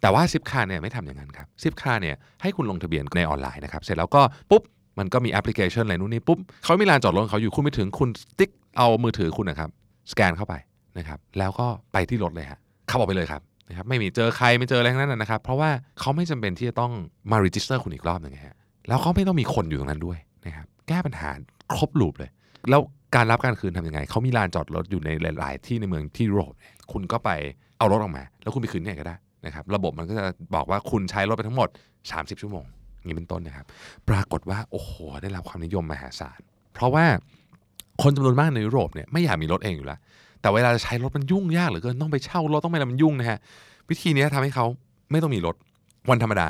[0.00, 4.62] แต่ว่า Zipcar เนี่ยไม่ทำอย่างนั้นครับ Zipcar เนี่ยให้คุณลงทะเบียนในออนไลน์นะครับเสร็จแล้วก็ปุ๊บ
[4.98, 9.70] มันก็มีแอปพลิเคชันอะไรนู่นนี่ปุ๊บเขามีลานจอดรถเขาอยู่คุณไปถึงคุณติ๊กเอามือถือคุณนะครับ
[10.12, 10.54] สแกนเข้าไป
[10.98, 12.58] นะครับแล้วก็ไปที่รถเลยฮะ
[12.90, 16.92] ขับออกไปเลยครับนะครับไม่มีเจอใครไม่เจออะไรทั้งนั้นนะครับ เพราะว่าเขาไม่จำเป็นที่จะต้อง
[17.30, 18.56] มา register คุณอีกรอบหนึ่งฮะ
[18.88, 21.30] แล้วเขาไม่ต้องมีคนอยู่ตรงนั้นด้วยนะครับแก้ปัญหา
[21.76, 22.30] ครบ loop เลย
[22.70, 22.80] แล้ว
[23.14, 26.52] การรับการคืนทำยังไง เขามีลานจอดรถอยู่ในหลาย ๆ ที่ในเมืองที่ยุโรป
[26.92, 27.30] คุณก็ไป
[27.78, 31.68] เอารถออกมา แล้วคุณไปคืนที่ไหนก็ได้ นะครับระบบมันก็จะบอกว่าคุณใช้รถไปทั้งหมด
[32.04, 32.64] 30 ชั่วโมง
[33.06, 33.66] นี้เป็นต้นนะครับ
[34.08, 34.92] ปรากฏว่าโอ้โห
[35.22, 36.40] ได้รับความนิยมมหาศาล
[36.74, 37.04] เพราะว่า
[38.02, 39.98] คนจำนวนมากในยุโรปเนี่ยไม่อยากมีรถเองอยู่แล้ว
[40.40, 43.38] แต่เวลาจะใช้รถมันยุ่งยากเหลือเกินต้องไปเช่ารถต้องไปอะไรมันยุ่งนะฮะ
[43.90, 44.66] วิธีนี้ทำให้เขา
[45.10, 45.56] ไม่ต้องมีรถ
[46.10, 46.46] วันธรรมดา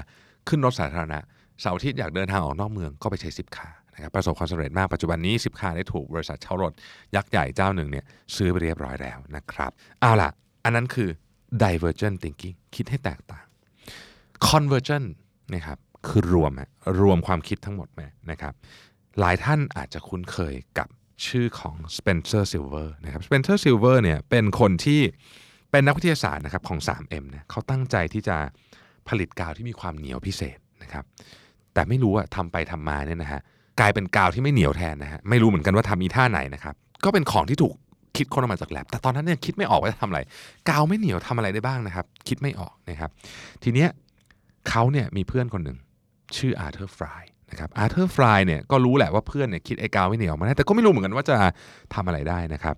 [0.49, 1.19] ขึ้นรถสาธารณะ
[1.61, 6.73] เสาร์อาทิตย์อยากเดินทางออกนอกเมืองก็ไปใช้ซิปคานะครับประสบความสำเร็จมากปัจจุบันนี้ซิปคาได้ถูกบริษัทเช่ารถ
[7.17, 8.05] ยักษ์ใหญ่เจ้าหนึ่งเนี่ย
[8.37, 9.71] ซื้อไปเรียบร้อยแล้วนะครับ
[10.01, 10.31] เอาล่ะ
[10.65, 11.09] อันนั้นคือ
[11.65, 13.45] divergent thinking คิดให้แตกต่าง
[14.49, 15.09] convergent
[15.55, 18.55] นะครับคือรวมฮะรวมความคิดทั้งหมดมานะครับ
[19.21, 20.89] หลายท่านอาจจะคุ้นเคยกับ
[21.27, 25.01] ชื่อของ Spencer Silver นะครับ Spencer Silver เนี่ยเป็นคนที่
[25.71, 28.37] เป็นนักวิทยาศาสตร์นะครับของ 3M นะเขาตั้งใจที่จะ
[29.09, 31.05] ผลิตกาวที่มีความเหนียวพิเศษนะครับ
[31.75, 33.41] แต่ไม่รู้อะทำไปทำมาเนี่ยนะฮะ
[33.81, 37.75] กลายเป็นกาวที่ไม่เหนียวแทนนะฮะไม่รู้เหมือนกันว่าทำอีท่าไหนนะครับ ก็เป็นของที่ถูก
[38.17, 40.21] คิดค้นออกมาจากแลบแต่ตอนนั้นเนี่ยคิดไม่ออกว่าจะทำอะไร
[40.69, 43.11] กาวไม่เหนียวทำอะไรได้บ้างนะครับ คิดไม่ออกนะครับ
[43.63, 43.89] ทีเนี้ย
[44.69, 45.79] เขาเนี่ยมีเพื่อนคนหนึ่ง
[46.37, 51.37] ชื่ออาร์เธอร์ฟรายนะครับอาร์เธอร์ฟรายเนี่ยก็รู้แหละว่าเพื่อนเนี่ยคิดไอ้กาวไม่เหนียวมาได้แต่ก็ไม่รู้เหมือนกันว่าจะ
[51.95, 52.75] ทำอะไรได้นะครับ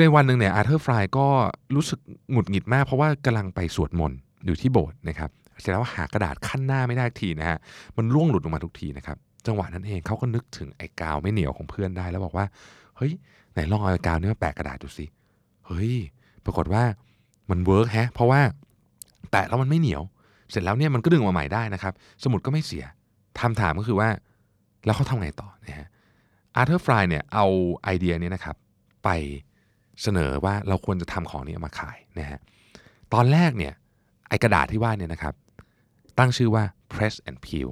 [0.00, 1.26] ในวันหนึ่งเนี่ยอาร์เธอร์ฟรายก็
[1.74, 2.00] รู้สึก
[2.32, 7.58] หงุดหงิดมาก เพราะว่ากำลังไปสวดมนต์อยู่ที่โบสถ์นะครับเสร็จแล้วหากระดาษคั่นหน้าไม่ได้ทีนะฮะ
[7.96, 12.46] มันร่วงหลุดออกมาทุกทีนะครับจังหวะนั้นเองเขาก็นึกถึงไอ้กาวไม่เหนียวของเพื่อนได้แล้วบอกว่า
[12.96, 13.12] เฮ้ย
[13.64, 15.06] ลองเอากาวนี้มาแปะกระดาษดูสิ
[15.66, 15.94] เฮ้ย
[16.44, 16.84] ปรากฏว่า
[17.50, 18.40] มัน work แฮะเพราะว่า
[19.30, 20.02] แปะแล้วมันไม่เหนียว
[20.50, 21.92] เสร็จแล้วเนี่ยมันก็ดึงออกมาใหม่ได้นะครับ
[22.24, 22.84] สมุดก็ไม่เสีย
[23.40, 24.08] คำถามก็คือว่า
[24.84, 25.88] แล้วเขาทำไงต่อนะฮะ
[26.56, 27.46] อาร์เธอร์ฟรายเนี่ยเอา
[27.84, 28.56] ไอเดียนี้นะครับ
[29.04, 29.08] ไป
[30.02, 32.40] เสนอว่าเราควรจะทำของนี้มาขายนะฮะ
[33.14, 33.72] ตอนแรกเนี่ย
[34.28, 35.34] ไอกระดาษที่ว่าเนี่ยนะครับ
[36.18, 37.70] ตั้งชื่อว่า press and peel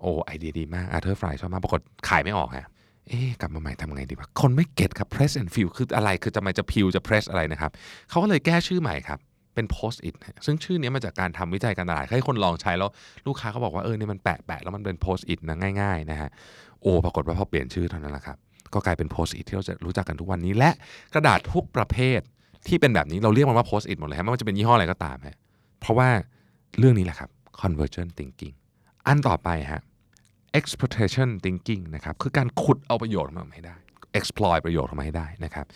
[0.00, 2.68] โอ้ไอเดียดีมากอาร์เธอร์ฟรายชอบมากปรากฏขายไม่ออกฮะ
[3.08, 7.70] เอ๊กลับมาใหม่ทำไงดีวะคนไม่ get ครับ press and peel คืออะไรคือจะมาจะ peel จะ press อะไรนะครับ
[8.10, 9.18] เขาก็เลยแก้ชื่อใหม่ครับ
[9.54, 10.14] เป็น post it
[10.46, 12.90] ซึ่งชื่อนี้มาจากการทำวิจัยการตลาดให้คนลองใช้แล้ว
[13.26, 16.30] ลูกค้าเขาบอกว่าเออเนี่ยมันแปะแปะแล้วมันเป็น post it นะง่ายๆนะฮะ
[16.82, 18.36] โอ้ปรากฏว่าพอเปลี่ยนชื่อเท่านั้นแหละครับ
[18.74, 20.70] ก็กลายเป็น post it ที่เราจะรู้จักกันทุกวันนี้ และ
[21.14, 22.20] กระดาษทุกประเภท
[22.68, 25.36] ที่เป็นแบบนี้เราเรียกมันว่า post it หมดเลยฮะไม่ว่าจะเป็นยี่ห้ออะไรก็ตามฮะ
[25.80, 26.08] เพราะว่า
[26.78, 28.54] เรื่องนี้แหละครับ convergent thinking
[29.06, 29.80] อันต่อไปฮะ
[30.58, 33.76] exploitation thinking นะครับคือการขุดเอาประโยชน์มาให้ได้
[34.18, 35.66] exploit ประโยชน์ออกมาให้ได้นะครับ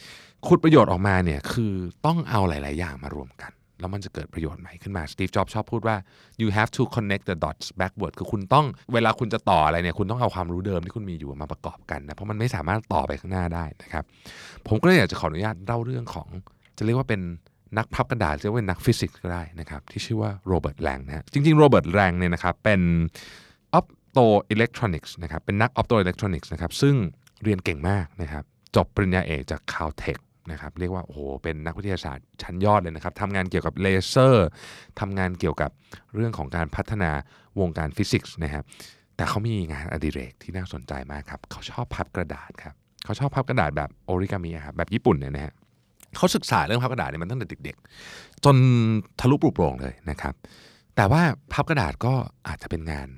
[0.46, 1.72] ขุดประโยชน์ออกมาเนี่ยคือ
[2.06, 5.96] ต้องเอาหลาย ๆ อย่างมารวมกัน แล้วมันจะเกิดประโยชน์ใหม่ขึ้นมาสตีฟจ็อบชอบพูดว่า
[6.40, 14.04] you have to connect the dots backward คือคุณต้องเวลาคุณจะต่ออะไรเนี่ยคุณต้องเอาความรู้เดิมที่คุณมีอยู่มาประกอบกันนะเพราะมันไม่สามารถต่อไปข้างหน้าได้นะครับ
[14.68, 16.28] ผมก็เลยอยากจะขออนุญาตเล่าเรื่องของ
[16.78, 17.20] จะเรียกว่าเป็น
[17.78, 22.80] นักพับกระดาษเรียกว่านักฟิสิกส์ก็ได้นะครับที่ชื่อว่าโรเบิร์ตแลงนะฮะจริงๆโรเบิร์ตแลงเนี่ยนะครับเป็น
[24.10, 26.94] opto electronics นะครับเป็นนัก opto electronics นะครับซึ่ง
[27.42, 28.44] เรียนเก่งมากนะครับ
[28.76, 30.20] จบปริญญาเอกจาก Caltech
[30.50, 34.48] นะครับเรียกว่าโอ้โหเป็นนักวิทยาศาสตร์ชั้นยอดเลยนะครับทำงานเกี่ยวกับเลเซอร์
[35.00, 35.70] ทำงานเกี่ยวกับ
[36.14, 37.10] เรื่องของการพัฒนา
[37.60, 38.64] วงการฟิสิกส์นะครับ
[39.16, 45.52] แต่เขามีงานอดิเรกที่น่าสนใจมากครับเขาชอบพับกระดาษครับเขาชอบพับกระดาษแบบโอริกามิครับแบบญี่ปุ่นเนี่ยนะฮะ
[46.16, 48.56] เขาศึกษาเรื่องพับกระดาษเนี่ยมันตั้งแต่เด็กๆ จน
[49.20, 50.34] ทะลุปรุโปร่งเลยนะครับ
[50.96, 52.14] แต่ว่าพับกระดาษก็
[52.48, 53.08] อาจจะเป็นงาน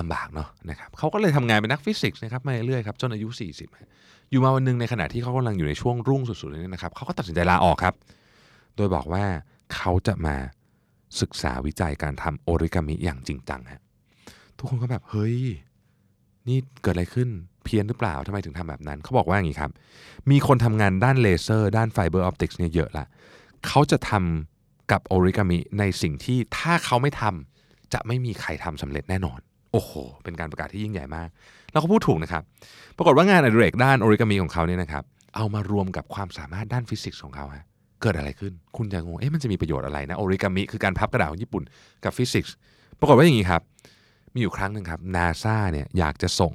[0.00, 7.94] ลำบากเนาะนะครับเขาก็เลยทำงานเป็นนักฟิสิกส์นะครับมาเรื่อยๆครับจนอายุ 40 อยู่มาวันหนึ่งในขณะที่เขากำลังอยู่ในช่วงรุ่งสุดๆเลยนะครับเขาก็ตัดสินใจลาออกครับ
[8.76, 9.24] โดยบอกว่า
[9.74, 10.36] เขาจะมา
[11.20, 13.82] ศึกษาวิจัยการทำโอริกามิอย่างจริงจังฮะ
[14.58, 15.38] ทุกคนก็แบบเฮ้ย
[16.48, 17.28] นี่เกิดอะไรขึ้น
[17.64, 19.70] เพี้ยนหรือเปล่าทำไมถึงทำแบบนั้นเขาบอกว่าอย่างนี้ครับ
[20.30, 23.04] มีคนทำงานด้านเลเซอร์ด้าน fiber optics เนี่ยเยอะละ
[23.66, 29.40] เขาจะทำกับโอริกามิในสิ่งที่ถ้าเขาไม่ทำจะไม่มีใครทำสำเร็จแน่นอน
[29.72, 29.92] โอ้โห
[30.24, 31.28] เป็นการประกาศที่ยิ่งใหญ่มาก
[31.70, 32.42] แล้วเขาพูดถูกนะครับ
[32.96, 35.04] ปรากฏว่างานอดิเรกด้านโอริกามิของเขาเนี่ยนะครับ
[35.36, 37.64] เอามารวมกับความสามารถด้านฟิสิกส์ของเขาฮะ
[38.02, 41.62] เกิดอะไรขึ้น คุณจะงง เอ๊ะมันจะมีประโยชน์อะไรนะโอริกามิคือการพับกระดาษของญี่ปุ่น
[42.04, 42.54] กับฟิสิกส์
[43.00, 43.62] ปรากฏว่าอย่างนี้ครับ
[44.34, 46.54] มีอยู่ครั้งหนึ่งครับ นาซาเนี่ยอยากจะส่ง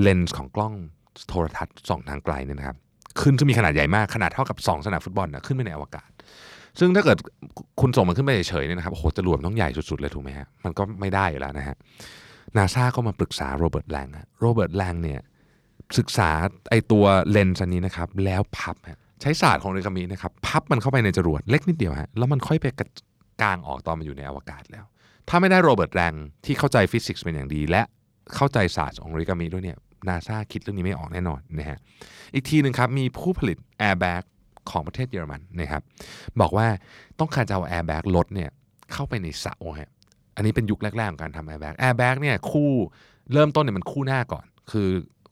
[0.00, 0.74] เลนส์ของกล้อง
[1.28, 2.76] โทรทัศน์ส่องทางไกลเนี่ยนะครับ
[3.20, 6.10] ขึ้นซึ่งมีขนาดใหญ่มาก ขนาดเท่ากับ 2 สนามฟุตบอลนะขึ้นไปในอวกาศ
[6.78, 7.18] ซึ่งถ้าเกิด
[7.80, 11.76] คุณส่งมันขึ้นไปเฉยๆเนี่ยนะครับโอ้โหจรวดมันต้องใหญ่สุดๆเลยถูกไหมฮะมันก็ไม่ได้อยู่แล้วนะฮะ
[12.56, 14.08] นาซาก็มาปรึกษาโรเบิร์ตแลง
[14.40, 15.20] โรเบิร์ตแลงเนี่ย
[15.98, 16.30] ศึกษา
[16.70, 18.76] ไอตัวเลนส์อันนี้นะครับแล้วพับ
[19.20, 22.88] ใช้ศาสตร์ของโอริกามินะครับพับมันเข้าไปในจรวดเล็กนิดเดียวฮะแล้วมันค่อยไปกระ
[23.42, 24.84] กางออกตอนมันอยู่ในอวกาศแล้ว
[25.28, 26.12] ถ้าไม่ได้โรเบิร์ตแลง
[26.44, 27.82] ที่เข้าใจฟิสิกส์เป็นอย่างดี และ
[28.34, 31.78] เข้าใจศาสตร์ของโอริกามิด้วยเนี่ยนาซาคิดเรื่องนี้ไม่ออกแน่นอนนะฮะ
[32.34, 34.22] อีกทีหนึ่งครับมีผู้ผลิตแอร์แบ็ก
[34.70, 35.82] ของประเทศเยอรมันนะครับ
[36.40, 36.66] บอกว่า
[37.18, 38.50] ต้องการจะเอาแอร์แบ็กรถเนี่ย
[38.92, 39.90] เข้าไปในเสาฮะ
[40.38, 42.70] อันนี้เป็นยุคแรกๆของการทำแอร์แบ็กแอร์แบ็กเนี่ยคู่
[43.32, 44.88] เริ่มต้นเนี่ยมันคู่หน้าก่อน คือ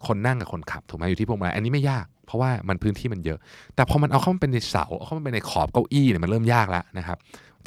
[0.07, 3.39] คนนั่งกับคนขับถูกไหมอยู่ที่พวงมาลัยอันนี้ไม่ยาก เพราะว่ามันพื้นที่มันเยอะ
[3.75, 7.19] แต่พอมันเอาเข้ามาเป็นในเสาเอาเข้ามาเป็นในขอบเก้าอี้เนี่ยมันเริ่มยากแล้วนะครับ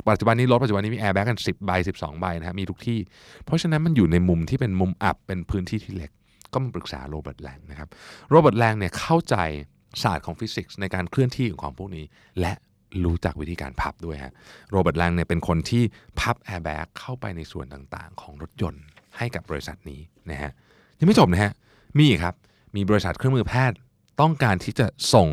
[0.10, 2.99] ปัจจุบันนี้รถปัจจุบันนี้มีแอร์แบ็กกัน 10 ใบ 12 ใบนะครับมีทุกที่
[3.45, 6.12] เพราะฉะนั้นมันอยู่ในมุมที่เป็นมุมอับเป็นพื้นที่ที่เล็ก
[6.54, 7.89] ก็มาปรึกษาโรเบิร์ตแลงนะครับ
[8.30, 9.36] โรเบิร์ตแลงเนี่ยเข้าใจ
[10.04, 12.06] ศาสตร์ของฟิสิกส์ในการเคลื่อนที่ของพวกนี้
[12.39, 12.54] และ
[13.06, 14.34] รู้จักวิธีการพับด้วยฮะ
[14.71, 15.84] โรเบิร์ตแลงเนี่ยเป็นคนที่
[16.19, 18.84] พับแอร์แบ็กเข้าไปในส่วนต่างๆ ของรถยนต์
[19.17, 19.99] ให้กับบริษัทนี้
[20.32, 20.52] นะฮะ
[20.99, 21.52] ยังไม่จบนะฮะ
[21.97, 22.34] มีครับ
[22.75, 23.78] มีบริษัทเครื่องมือแพทย์
[24.21, 25.28] ต้องการที่จะส่ง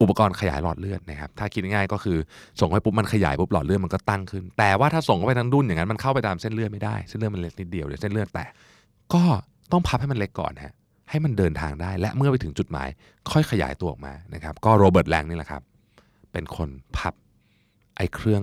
[0.00, 2.18] อุปกรณ์ขยายหลอดเลือดนะครับถ้าคิดง่ายๆก็คือ
[2.60, 8.50] ส่งไปปุ๊บมันขยายปุ๊บหลอดเลือดมันก็ตั้งขึ้น แต่ว่าถ้าส่งเข้าไปทั้งดุนอย่างนั้นมันเข้าไปตามเส้นเลือดไม่ได้เส้นเลือดมันเล็กนิดเดียวเดี๋ยวเส้นเลือดแตก
[9.14, 9.22] ก็
[9.72, 10.74] ต้องพับให้มันเล็กก่อนฮะ
[11.10, 12.88] ให้มันเดินทางได้และเมื่อไปถึงจุดหมาย
[13.30, 15.62] ค่อยขยายตัวออกมานะครับก็โรเบิร์ตแลงนี่แหละครับ
[16.32, 17.14] เป็นคนพับ
[17.96, 18.42] ไอ้เครื่อง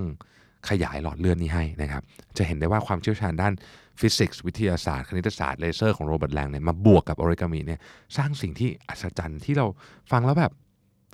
[0.68, 2.02] ขยายหลอดเลือดนี้ให้นะครับ
[2.36, 3.52] จะเห็นได้ว่าความเชี่ยวชาญด้าน
[4.00, 7.80] ฟิสิกส์วิทยาศาสตร์ คณิตศาสตร์เลเซอร์ของโรเบิร์ตแลงเนี่ยมาบวกกับออริกามิเนี่ย
[8.16, 9.66] สร้างสิ่งที่อัศจรรย์ที่เรา
[10.10, 10.52] ฟังแล้วแบบ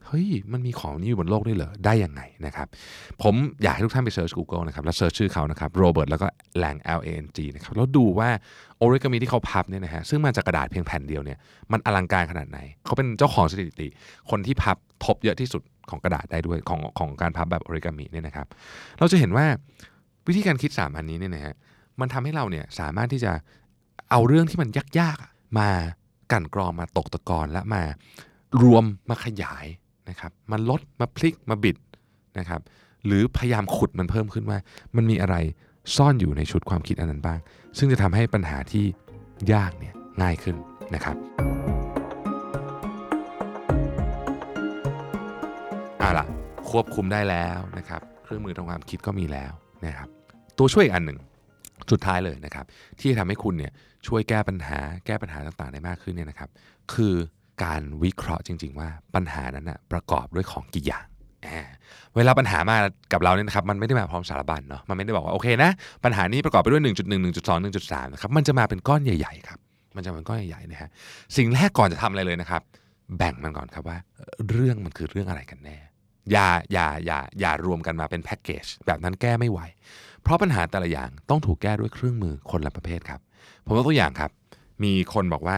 [0.07, 2.67] เฮ้ย มันมีของนี้อยู่บนโลกได้เหรอ ได้ยังไงนะครับ
[3.23, 6.27] ผมอยากให้ทุกท่านไปเซิร์ช Google นะครับ แล้ว search ชื่อเขานะครับโรเบิร์ตแล้วก็
[6.59, 8.29] แลง L A N G นะครับ แล้วดูว่า
[8.79, 11.39] โอริกามิที่เขาพับเนี่ยนะฮะซึ่งมาจากกระดาษเพียงแผ่นเดียวเนี่ย
[11.73, 13.89] มันอลังการขนาดไหนเขาเป็นเจ้าของสถิติ
[14.31, 18.47] คนที่พับทบเยอะที่สุด ของกระดาษได้ด้วยของของการพับแบบโอริกามิเนี่ยนะครับ
[18.99, 19.47] เราจะเห็นว่า
[20.27, 21.55] วิธีการคิด 3 อันนี้เนี่ยนะฮะ
[22.01, 23.33] มันทำให้เราเนี่ยสามารถที่จะ
[24.11, 24.69] เอาเรื่องที่มัน
[25.01, 25.71] ยากๆมา
[26.33, 27.83] กั่นกรองมาตกตะกอนและมา
[28.63, 29.67] รวมมาขยาย
[30.09, 31.77] นะครับมาลดมาพลิกมาบิด
[32.39, 32.61] นะครับ
[33.07, 34.59] หรือพยายามขุดมันเพิ่มขึ้นว่า
[34.97, 35.37] มันมีอะไร
[35.97, 37.39] ซ่อนอยู่ในชุดความคิดอันนั้นบ้าง
[37.79, 38.85] ซึ่งจะทำให้ปัญหาที่
[39.53, 40.57] ยากเนี่ยง่ายขึ้น
[40.95, 41.17] นะครับ
[46.07, 46.27] อาล่ะ
[46.71, 49.53] ควบคุมได้แล้วนะครับ เครื่องมือทางความคิดก็มีแล้ว
[49.87, 50.09] นะครับ
[50.59, 51.19] ตัวช่วยอีกอันหนึ่ง
[51.93, 52.65] สุดท้ายเลยนะครับ
[53.01, 53.73] ที่จะทำให้คุณเนี่ย
[54.07, 56.51] ช่วยแก้ปัญหาแก้ปัญหาต่างๆได้มากขึ้นเนี่ยนะครับ
[56.95, 57.15] คือ
[57.65, 61.07] การวิเคราะห์จริง ๆ ว่าปัญหานั้นนะประกอบด้วยของกี่อย่าง
[62.17, 62.77] เวลาปัญหามา
[63.13, 65.71] กับเราเนี่ยนะครับมันไม่ได้มาพร้อมสารบัญเนาะมันไม่ได้บอกว่าโอเคนะ
[66.05, 69.59] ปัญหานี้ประกอบไปด้วย 1.1 1.2 1.3นะครับมันจะมาเป็นก้อนใหญ่ๆครับ
[69.97, 70.91] มันจะเป็นก้อนใหญ่ๆนะฮะ
[71.37, 72.63] สิ่งแรกก่อนจะทำอะไรเลยนะครับ
[73.19, 73.99] แบ่งมันก่อนครับว่า
[74.51, 75.77] เรื่องมันคือเรื่องอะไรกันแน่
[76.33, 79.61] อย่าอย่าอย่าอย่ารวมกันมาเป็นแพ็กเกจแบบนั้นแก้ไม่ไหว
[80.23, 83.21] เพราะปัญหาแต่ละอย่างต้องถูกแก้ด้วยเครื่องมือคนละประเภทครับ
[83.67, 84.31] ผมยกตัวอย่างครับ
[84.85, 85.57] มีคนบอกว่า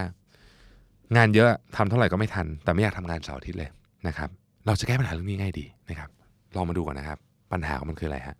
[1.16, 3.70] งานเยอะทำเท่าไหร่ก็ไม่ทัน แต่ไม่อยากทำงานเสาร์อาทิตย์เลย
[4.06, 4.28] นะครับ
[4.66, 6.10] เราจะแก้ปัญหาเรื่องนี้ง่ายดีนะครับ
[6.56, 7.18] ลองมาดูกันนะครับ
[7.52, 8.36] ปัญหาของมันคืออะไรฮะ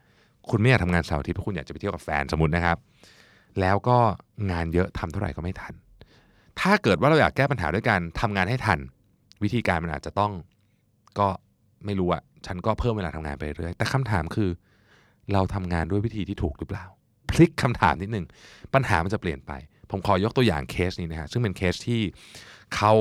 [0.51, 2.77] คุณไม่อยากทำงานเสาร์อาทิตย์เพราะคุณอยากจะไปเที่ยวกับแฟนสมมตินะครับ
[3.61, 3.99] แล้วก็
[4.51, 5.75] งานเยอะทำเท่าไหร่ก็ไม่ทัน
[6.61, 8.79] ถ้าเกิดว่าเราอยากแก้ปัญหาด้วยการทำงานให้ทัน
[9.43, 10.33] วิธีการมันอาจจะต้อง
[11.19, 11.29] ก็
[11.87, 14.51] ไม่รู้อะฉันก็เพิ่มเวลาทำงานไปเรื่อยแต่คำถามคือ
[15.33, 16.85] เราทำงานด้วยวิธีที่ถูกหรือเปล่า
[17.31, 18.27] พลิกคำถามนิดนึง
[18.75, 19.53] ปัญหามันจะเปลี่ยนไป
[19.91, 22.01] ผมขอยกตัวอย่างเคสนี้นะฮะซึ่งเป็นเคสที่
[22.77, 22.93] เขา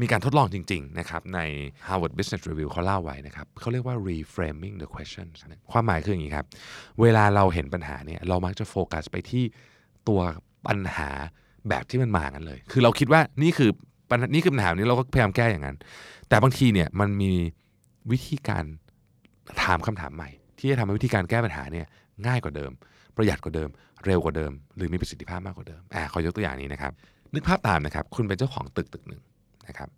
[0.00, 1.40] มีการทดลองจริง ๆ นะครับ ใน
[1.86, 5.34] Harvard Business Review เขาเล่าไว้นะครับเขาเรียกว่า reframing the questions
[5.72, 6.46] ความหมายคืออย่างนี้ครับ
[7.00, 9.44] เวลาเราเห็นปัญหาเนี่ยเรามักจะโฟกัสไปที่
[10.08, 10.20] ตัว
[10.66, 11.10] ปัญหา
[11.68, 13.70] แบบที่มันมากันเลย คือเราคิดว่านี่คือ
[14.10, 15.76] ปัญหานี่คือปัญหานี้เราก็พยายามแก้อย่างนั้น
[16.28, 17.32] แต่บางทีเนี่ยมันมี
[18.10, 18.64] วิธีการ
[19.62, 21.86] ถามคำถามใหม่ ที่จะทำให้วิธีการแก้ปัญหาเนี่ย
[22.26, 22.72] ง่ายกว่าเดิม
[23.16, 23.68] ประหยัดกว่าเดิม
[24.04, 26.92] เร็วกว่าเดิม หรือมีประสิทธิภาพมากกว่าเดิมอ่าขอยกตัวอย่างนี้นะครับ
[27.34, 29.22] นึกภาพตามนะครับ คุณเป็นเจ้าของตึกตึกหนึ่ง
[29.68, 29.88] นะครับ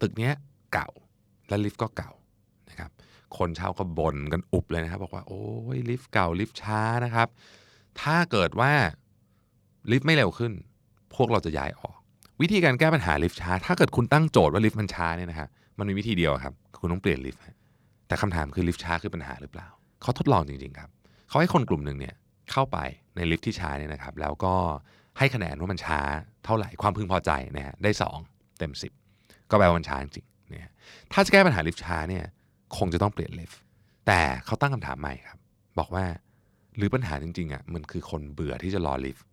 [0.00, 0.32] ตึกเนี้ย
[0.72, 0.88] เก่า
[1.48, 2.10] และลิฟต์ก็เก่า
[2.70, 2.90] นะครับ
[3.38, 5.44] คนเช่าก็บ่นกันอุบเลยนะครับ บอกว่าโอ้
[5.76, 7.28] ยลิฟต์เก่าลิฟต์ช้านะครับ
[8.00, 8.72] ถ้าเกิดว่า
[9.90, 10.52] ลิฟต์ไม่เร็วขึ้น
[11.14, 11.96] พวกเราจะย้ายออก
[12.40, 17.42] วิธีการแก้ปัญหาลิฟต์ช้า ถ้าเกิดคุณตั้งโจทย์ว่าลิฟต์มันช้าเนี่ยนะครับมันมีวิธีเดียวครับ คุณต้องเปลี่ยนลิฟต์
[18.06, 19.68] แต่คำถามคือลิฟต์ช้าคือปัญหาหรือเปล่า
[20.02, 20.90] เขาทดลองจริงๆครับ
[21.28, 22.14] เขาให้คนกลุ่มหนึ่งเนี่ย
[22.52, 22.78] เข้าไป
[23.16, 24.54] ในลิฟต์ที่ช้าเนี่ยนะครับ แล้วก็
[25.18, 26.00] ให้คะแนนว่ามันช้า
[26.44, 27.90] เท่าไหร่ความพึงพอใจนะฮะได้
[28.24, 28.72] 2 เต็ม
[29.10, 30.72] 10 ก็แปลว่ามันช้าจริงๆนะฮะ
[31.12, 32.24] ถ้าจะแก้ปัญหาลิฟต์ช้าเนี่ย
[32.76, 33.58] คงจะต้องเปลี่ยนลิฟต์
[34.06, 35.38] แต่เขาตั้งคำถามใหม่ครับ
[35.78, 36.04] บอกว่า
[36.76, 39.24] หรือปัญหาจริงๆอะมันคือคนเบื่อที่จะรอลิฟต์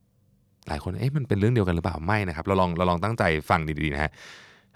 [0.68, 4.12] หลายคนเอ๊ะมันเป็นเรื่องเดียวกันหรือเปล่าไม่นะครับ เราลองเราลองตั้งใจฟังดีๆนะฮะ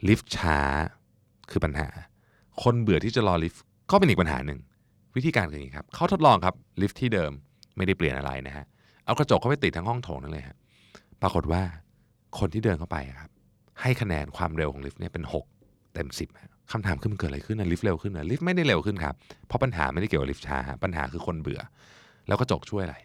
[0.08, 0.60] ลิฟต์ช้า
[1.52, 1.88] คือปัญหา
[2.64, 4.60] คนเบื่อที่จะรอลิฟต์ก็เป็นอีกปัญหาหนึ่ง
[5.16, 7.32] วิธีการคืออย่างนี้ครับเขาทดลองครับลิฟต์ที่เดิม
[7.78, 8.66] ไม่ได้เปลี่ยนอะไรนะฮะ
[9.06, 10.58] เอากระจกเข้าไปติดทั้งห้องโถงนั่นเลยฮะ
[11.22, 11.62] ปรากฏว่า
[12.40, 13.32] คนที่เดินเข้าไปครับ
[13.82, 15.24] ให้คะแนนความเร็วของลิฟต์เนี่ยเป็น
[15.60, 19.16] 6 เต็ม 10ฮะคำถามคือมันเกิดอะไรขึ้นนะลิฟต์เร็วขึ้นนะลิฟต์ไม่ได้เร็วขึ้นครับ
[19.48, 21.62] เพราะปัญหาไม่ได้เกี่ยวกับลิฟต์ช้าปัญหาคือคนเบื่อ
[22.28, 22.96] แล้วกระจกช่วยอะไร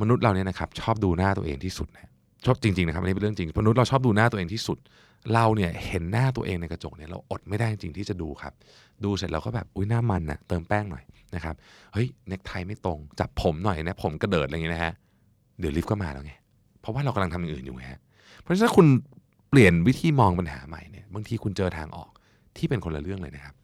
[0.00, 2.10] มนุษย์เราเนี่ยนะครับชอบดูหน้าตัวเองที่สุดนะ
[2.44, 4.78] ชอบจริงๆนะครับอันนี้เป็นเรื่องจริงมนุษย์เราชอบดูหน้าตัวเองที่สุด
[5.34, 8.52] เราเนี่ยเห็นหน้าตัวเองในกระจกเนี่ยเราอดไม่ได้จริงๆที่จะดูครับ
[9.04, 11.04] ดูเสร็จแล้วก็แบบอุ้ยหน้ามันนะเติมแป้งหน่อย
[11.34, 11.54] นะครับ
[11.92, 14.92] เฮ้ยเน็กไทไม่ตรงจับผมหน่อยนะผมกระเดิดอะไรอย่างเงี้ยนะฮะ
[15.60, 16.32] เดี๋ยวลิฟต์ก็มาแล้วไง
[16.80, 18.00] เพราะว่าเรากำลังทำอย่างอื่นอยู่ไงฮะ
[18.40, 18.86] เพราะฉะนั้นถ้าคุณ
[19.50, 22.10] เปลี่ยนวิธีมองปัญหาใหม่เนี่ยบางทีคุณเจอทางออก
[22.56, 23.54] ที่เป็นคนละเรื่องเลยนะครับ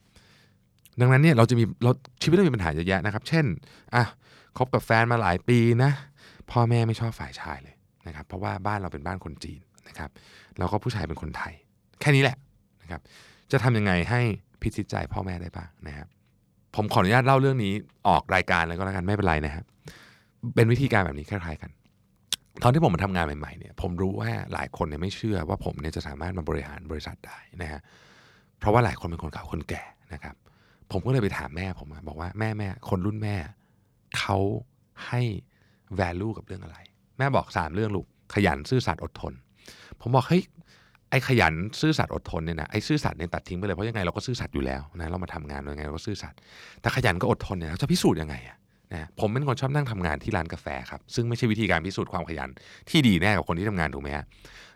[1.00, 1.90] ดังนั้นเนี่ยเราจะมีเรา
[2.22, 3.44] ชีวิตเรามีปัญหาเยอะแยะนะครับ เช่น
[3.94, 4.04] อะ
[4.56, 5.90] คบกับแฟนมาหลายปีนะ
[6.50, 7.74] พ่อแม่ไม่ชอบฝ่ายชายเลย
[8.06, 10.10] นะครับ เพราะว่าบ้านเราเป็นบ้านคนจีน นะครับ
[10.58, 11.52] แล้วก็ผู้ชายเป็นคนไทย
[12.00, 12.36] แค่นี้แหละ
[12.82, 13.00] นะครับ
[13.52, 14.20] จะทำยังไงให้
[14.60, 16.08] พิชิตใจพ่อแม่ได้บ้างนะครับ
[16.74, 17.72] ผมขออนุญาตเล่าเรื่องนี้
[18.08, 19.64] ออกรายการแล้วก็แล้วกันไม่เป็นไรนะครับ
[20.54, 21.70] เป็นวิธีการแบบนี้คล้ายๆกัน
[22.62, 27.80] ตอนที่ผมมาทำงานใหม่ๆเนี่ยผมรู้ว่าหลายคนเนี่ยไม่เชื่อว่าผมเนี่ยจะสามารถมาบริหารบริษัทได้นะฮะ
[28.58, 30.36] เพราะว่าหลายคนเป็นคนเก่าคนแก่นะครับ
[30.92, 33.36] ผมก็เลยไปถามแม่ผมบอกว่าแม่แม่คนรุ่นแม่
[34.18, 34.38] เขา
[35.06, 35.20] ให้
[36.00, 36.76] value กับเรื่องอะไร
[37.18, 39.32] แม่บอกสามเรื่องลูกขยันซื่อสัตย์อดทน
[40.02, 40.42] ผมบอกเฮ้ย
[41.10, 46.38] ไอ้ขยันซื่อสัตย์อดทนเนี่ยนะไอ้ซื่อสัตย์เนี่ยตัดทิ้งไปเลยเพราะยังไงเราก็ซื่อสัตย์อยู่แล้วนะเรามาทำงานยังไงเราก็ซื่อสัตย์
[46.80, 48.56] แต่ขยันก็อดทนเนี่ยเราจะพิสูจน์ยังไงอะ
[48.92, 52.50] นะผมเป็นคนชอบนั่งทำงานที่ร้านกาแฟครับซึ่งไม่ใช่วิธีการพิสูจน์ความขยัน
[52.90, 54.24] ที่ดีแน่กับคนที่ทำงานถูกไหมฮะ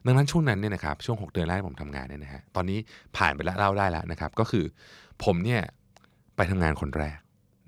[0.07, 2.79] ดังนั้นช่วงนั้นเนี่ยนะครับช่วง 6 เดือนแรกที่ผมทำงานเนี่ยนะฮะตอนนี้
[3.17, 4.65] ผ่านไปแล้วเล่าได้แล้วนะครับก็คือ
[5.25, 5.63] ผมเนี่ย
[6.37, 7.19] ไปทำงานคนแรก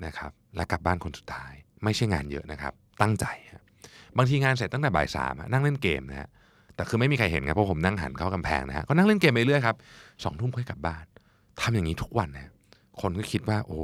[0.06, 1.52] นะครับและกลับบ้านคนสุดท้าย
[1.84, 3.26] ไม่ใช่งานเยอะนะครับตั้งใจ
[4.16, 6.28] บางทีงานเสร็จตั้งแต่บ่ายสามนั่งเล่นเกมนะฮะ
[6.76, 9.76] แต่คือไม่มีใครเห็นครับเพราะผมนั่งหันเข้ากำแพงนะฮะก็นั่งเล่นเกมไปเรื่อยครับ
[10.24, 11.04] สองทุ่มค่อยกลับบ้าน
[11.60, 12.50] ทำอย่างนี้ทุกวันนะ
[13.00, 13.80] คนก็คิดว่า โอ้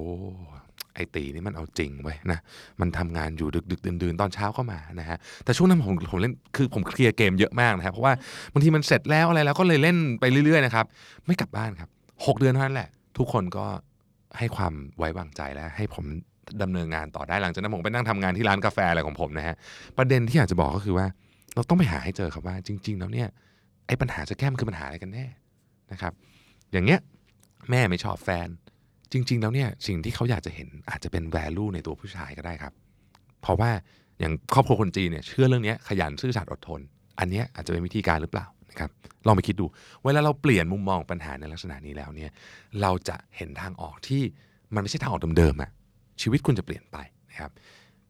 [0.94, 2.38] ไอตีนี่มันเอาจริงไว้นะ
[2.80, 8.12] มันทำงานอยู่ดึกดึกดื่นๆตอนเช้าก็มานะฮะแต่ช่วงนั้นผมผมเล่นคือผมเคลียร์เกมเยอะมากนะครับเพราะว่า
[8.52, 10.86] บางทีมันเสร็จแล้วอะไรแล้วก็เลยเล่นไปเรื่อยๆนะครับ
[11.26, 11.90] ไม่กลับบ้านครับ
[12.26, 13.64] หกเดือนเท่านั้นแหละ ทุกคนก็
[14.38, 16.04] ให้ความไว้วางใจแล้วให้ผม
[16.62, 19.56] ดำเนินงานต่อได้หลังจากนั้นผมไปนั่งทำงานที่ร้านกาแฟอะไรของผมนะฮะ
[19.98, 21.06] ประเด็นที่อยากจะบอกก็คือว่า
[21.54, 23.28] เราต้องไปหาให้เจอครับว่าจริง ๆ แล้วเนี่ย
[23.86, 25.26] ไอ้ปัญหาจะแก้มันคือปัญหาอะไรกันแน่
[25.92, 26.12] นะครับ
[26.72, 27.00] อย่างเงี้ย
[27.70, 28.48] แม่ไม่ชอบแฟน
[29.12, 32.72] จริง ๆ แล้วเนี่ยสิ่งที่เขาอยากจะเห็นอาจจะเป็น value ในตัวผู้ชายก็ได้ครับ
[33.42, 33.70] เพราะว่า
[34.20, 36.80] อย่างครอบครัวคนจีนเนี่ยเชื่อเรื่องเนี้ยขยันซื่อสัตย์อดทน
[37.18, 38.90] อันเนี้ยอาจจะเป็นวิธีการหรือเปล่านะครับ
[39.26, 39.66] ลองไปคิดดู
[40.04, 42.30] เวลาเราเปลี่ยนมุมมองปัญหาในลักษณะนี้แล้วเนี่ย
[42.80, 44.22] เราจะเห็นทางออกที่
[44.74, 45.70] มันไม่ใช่ทางออกเดิมๆอะ
[46.22, 46.96] ชีวิตคุณจะเปลี่ยนไป
[47.30, 47.50] นะครับ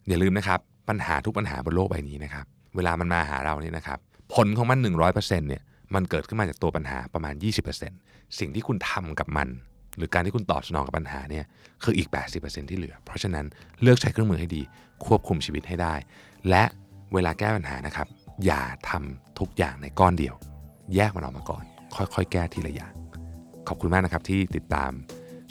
[0.09, 2.46] อย่าลืมนะครับปัญหาทุกปัญหาบนโลกใบนี้นะครับ
[2.79, 3.99] เวลามันมาหาเราเนี่ยนะครับ
[4.35, 4.79] ผลของมัน
[5.14, 5.62] 100%เนี่ย
[5.95, 7.35] มันเกิดขึ้นมาจากตัวปัญหาประมาณ
[7.85, 9.49] 20%สิ่งที่คุณทำกับมัน
[9.97, 11.45] หรือการที่คุณตอบสนองกับปัญหาเนี่ย
[11.83, 13.47] คืออีก 80%ที่เหลือ เพราะฉะนั้น
[13.83, 14.62] เลือกใช้เครื่องมือให้ดี
[15.07, 15.95] ควบคุมชีวิตให้ได้
[16.49, 16.64] และ
[17.14, 18.07] เวลาแก้ปัญหานะครับ
[18.45, 20.35] อย่าทำทุกอย่างในก้อนเดียว
[20.95, 21.64] แยกมันออกมาก่อน
[21.95, 22.93] ค่อยๆ แก้ทีละอย่าง
[23.69, 24.91] ขอบคุณมากนะครับที่ติดตาม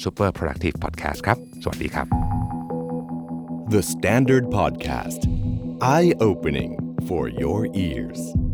[0.04, 2.08] Super Productive Podcast ครับ สวัสดีครับ
[3.74, 5.22] The Standard Podcast.
[5.82, 8.47] Eye opening for your ears.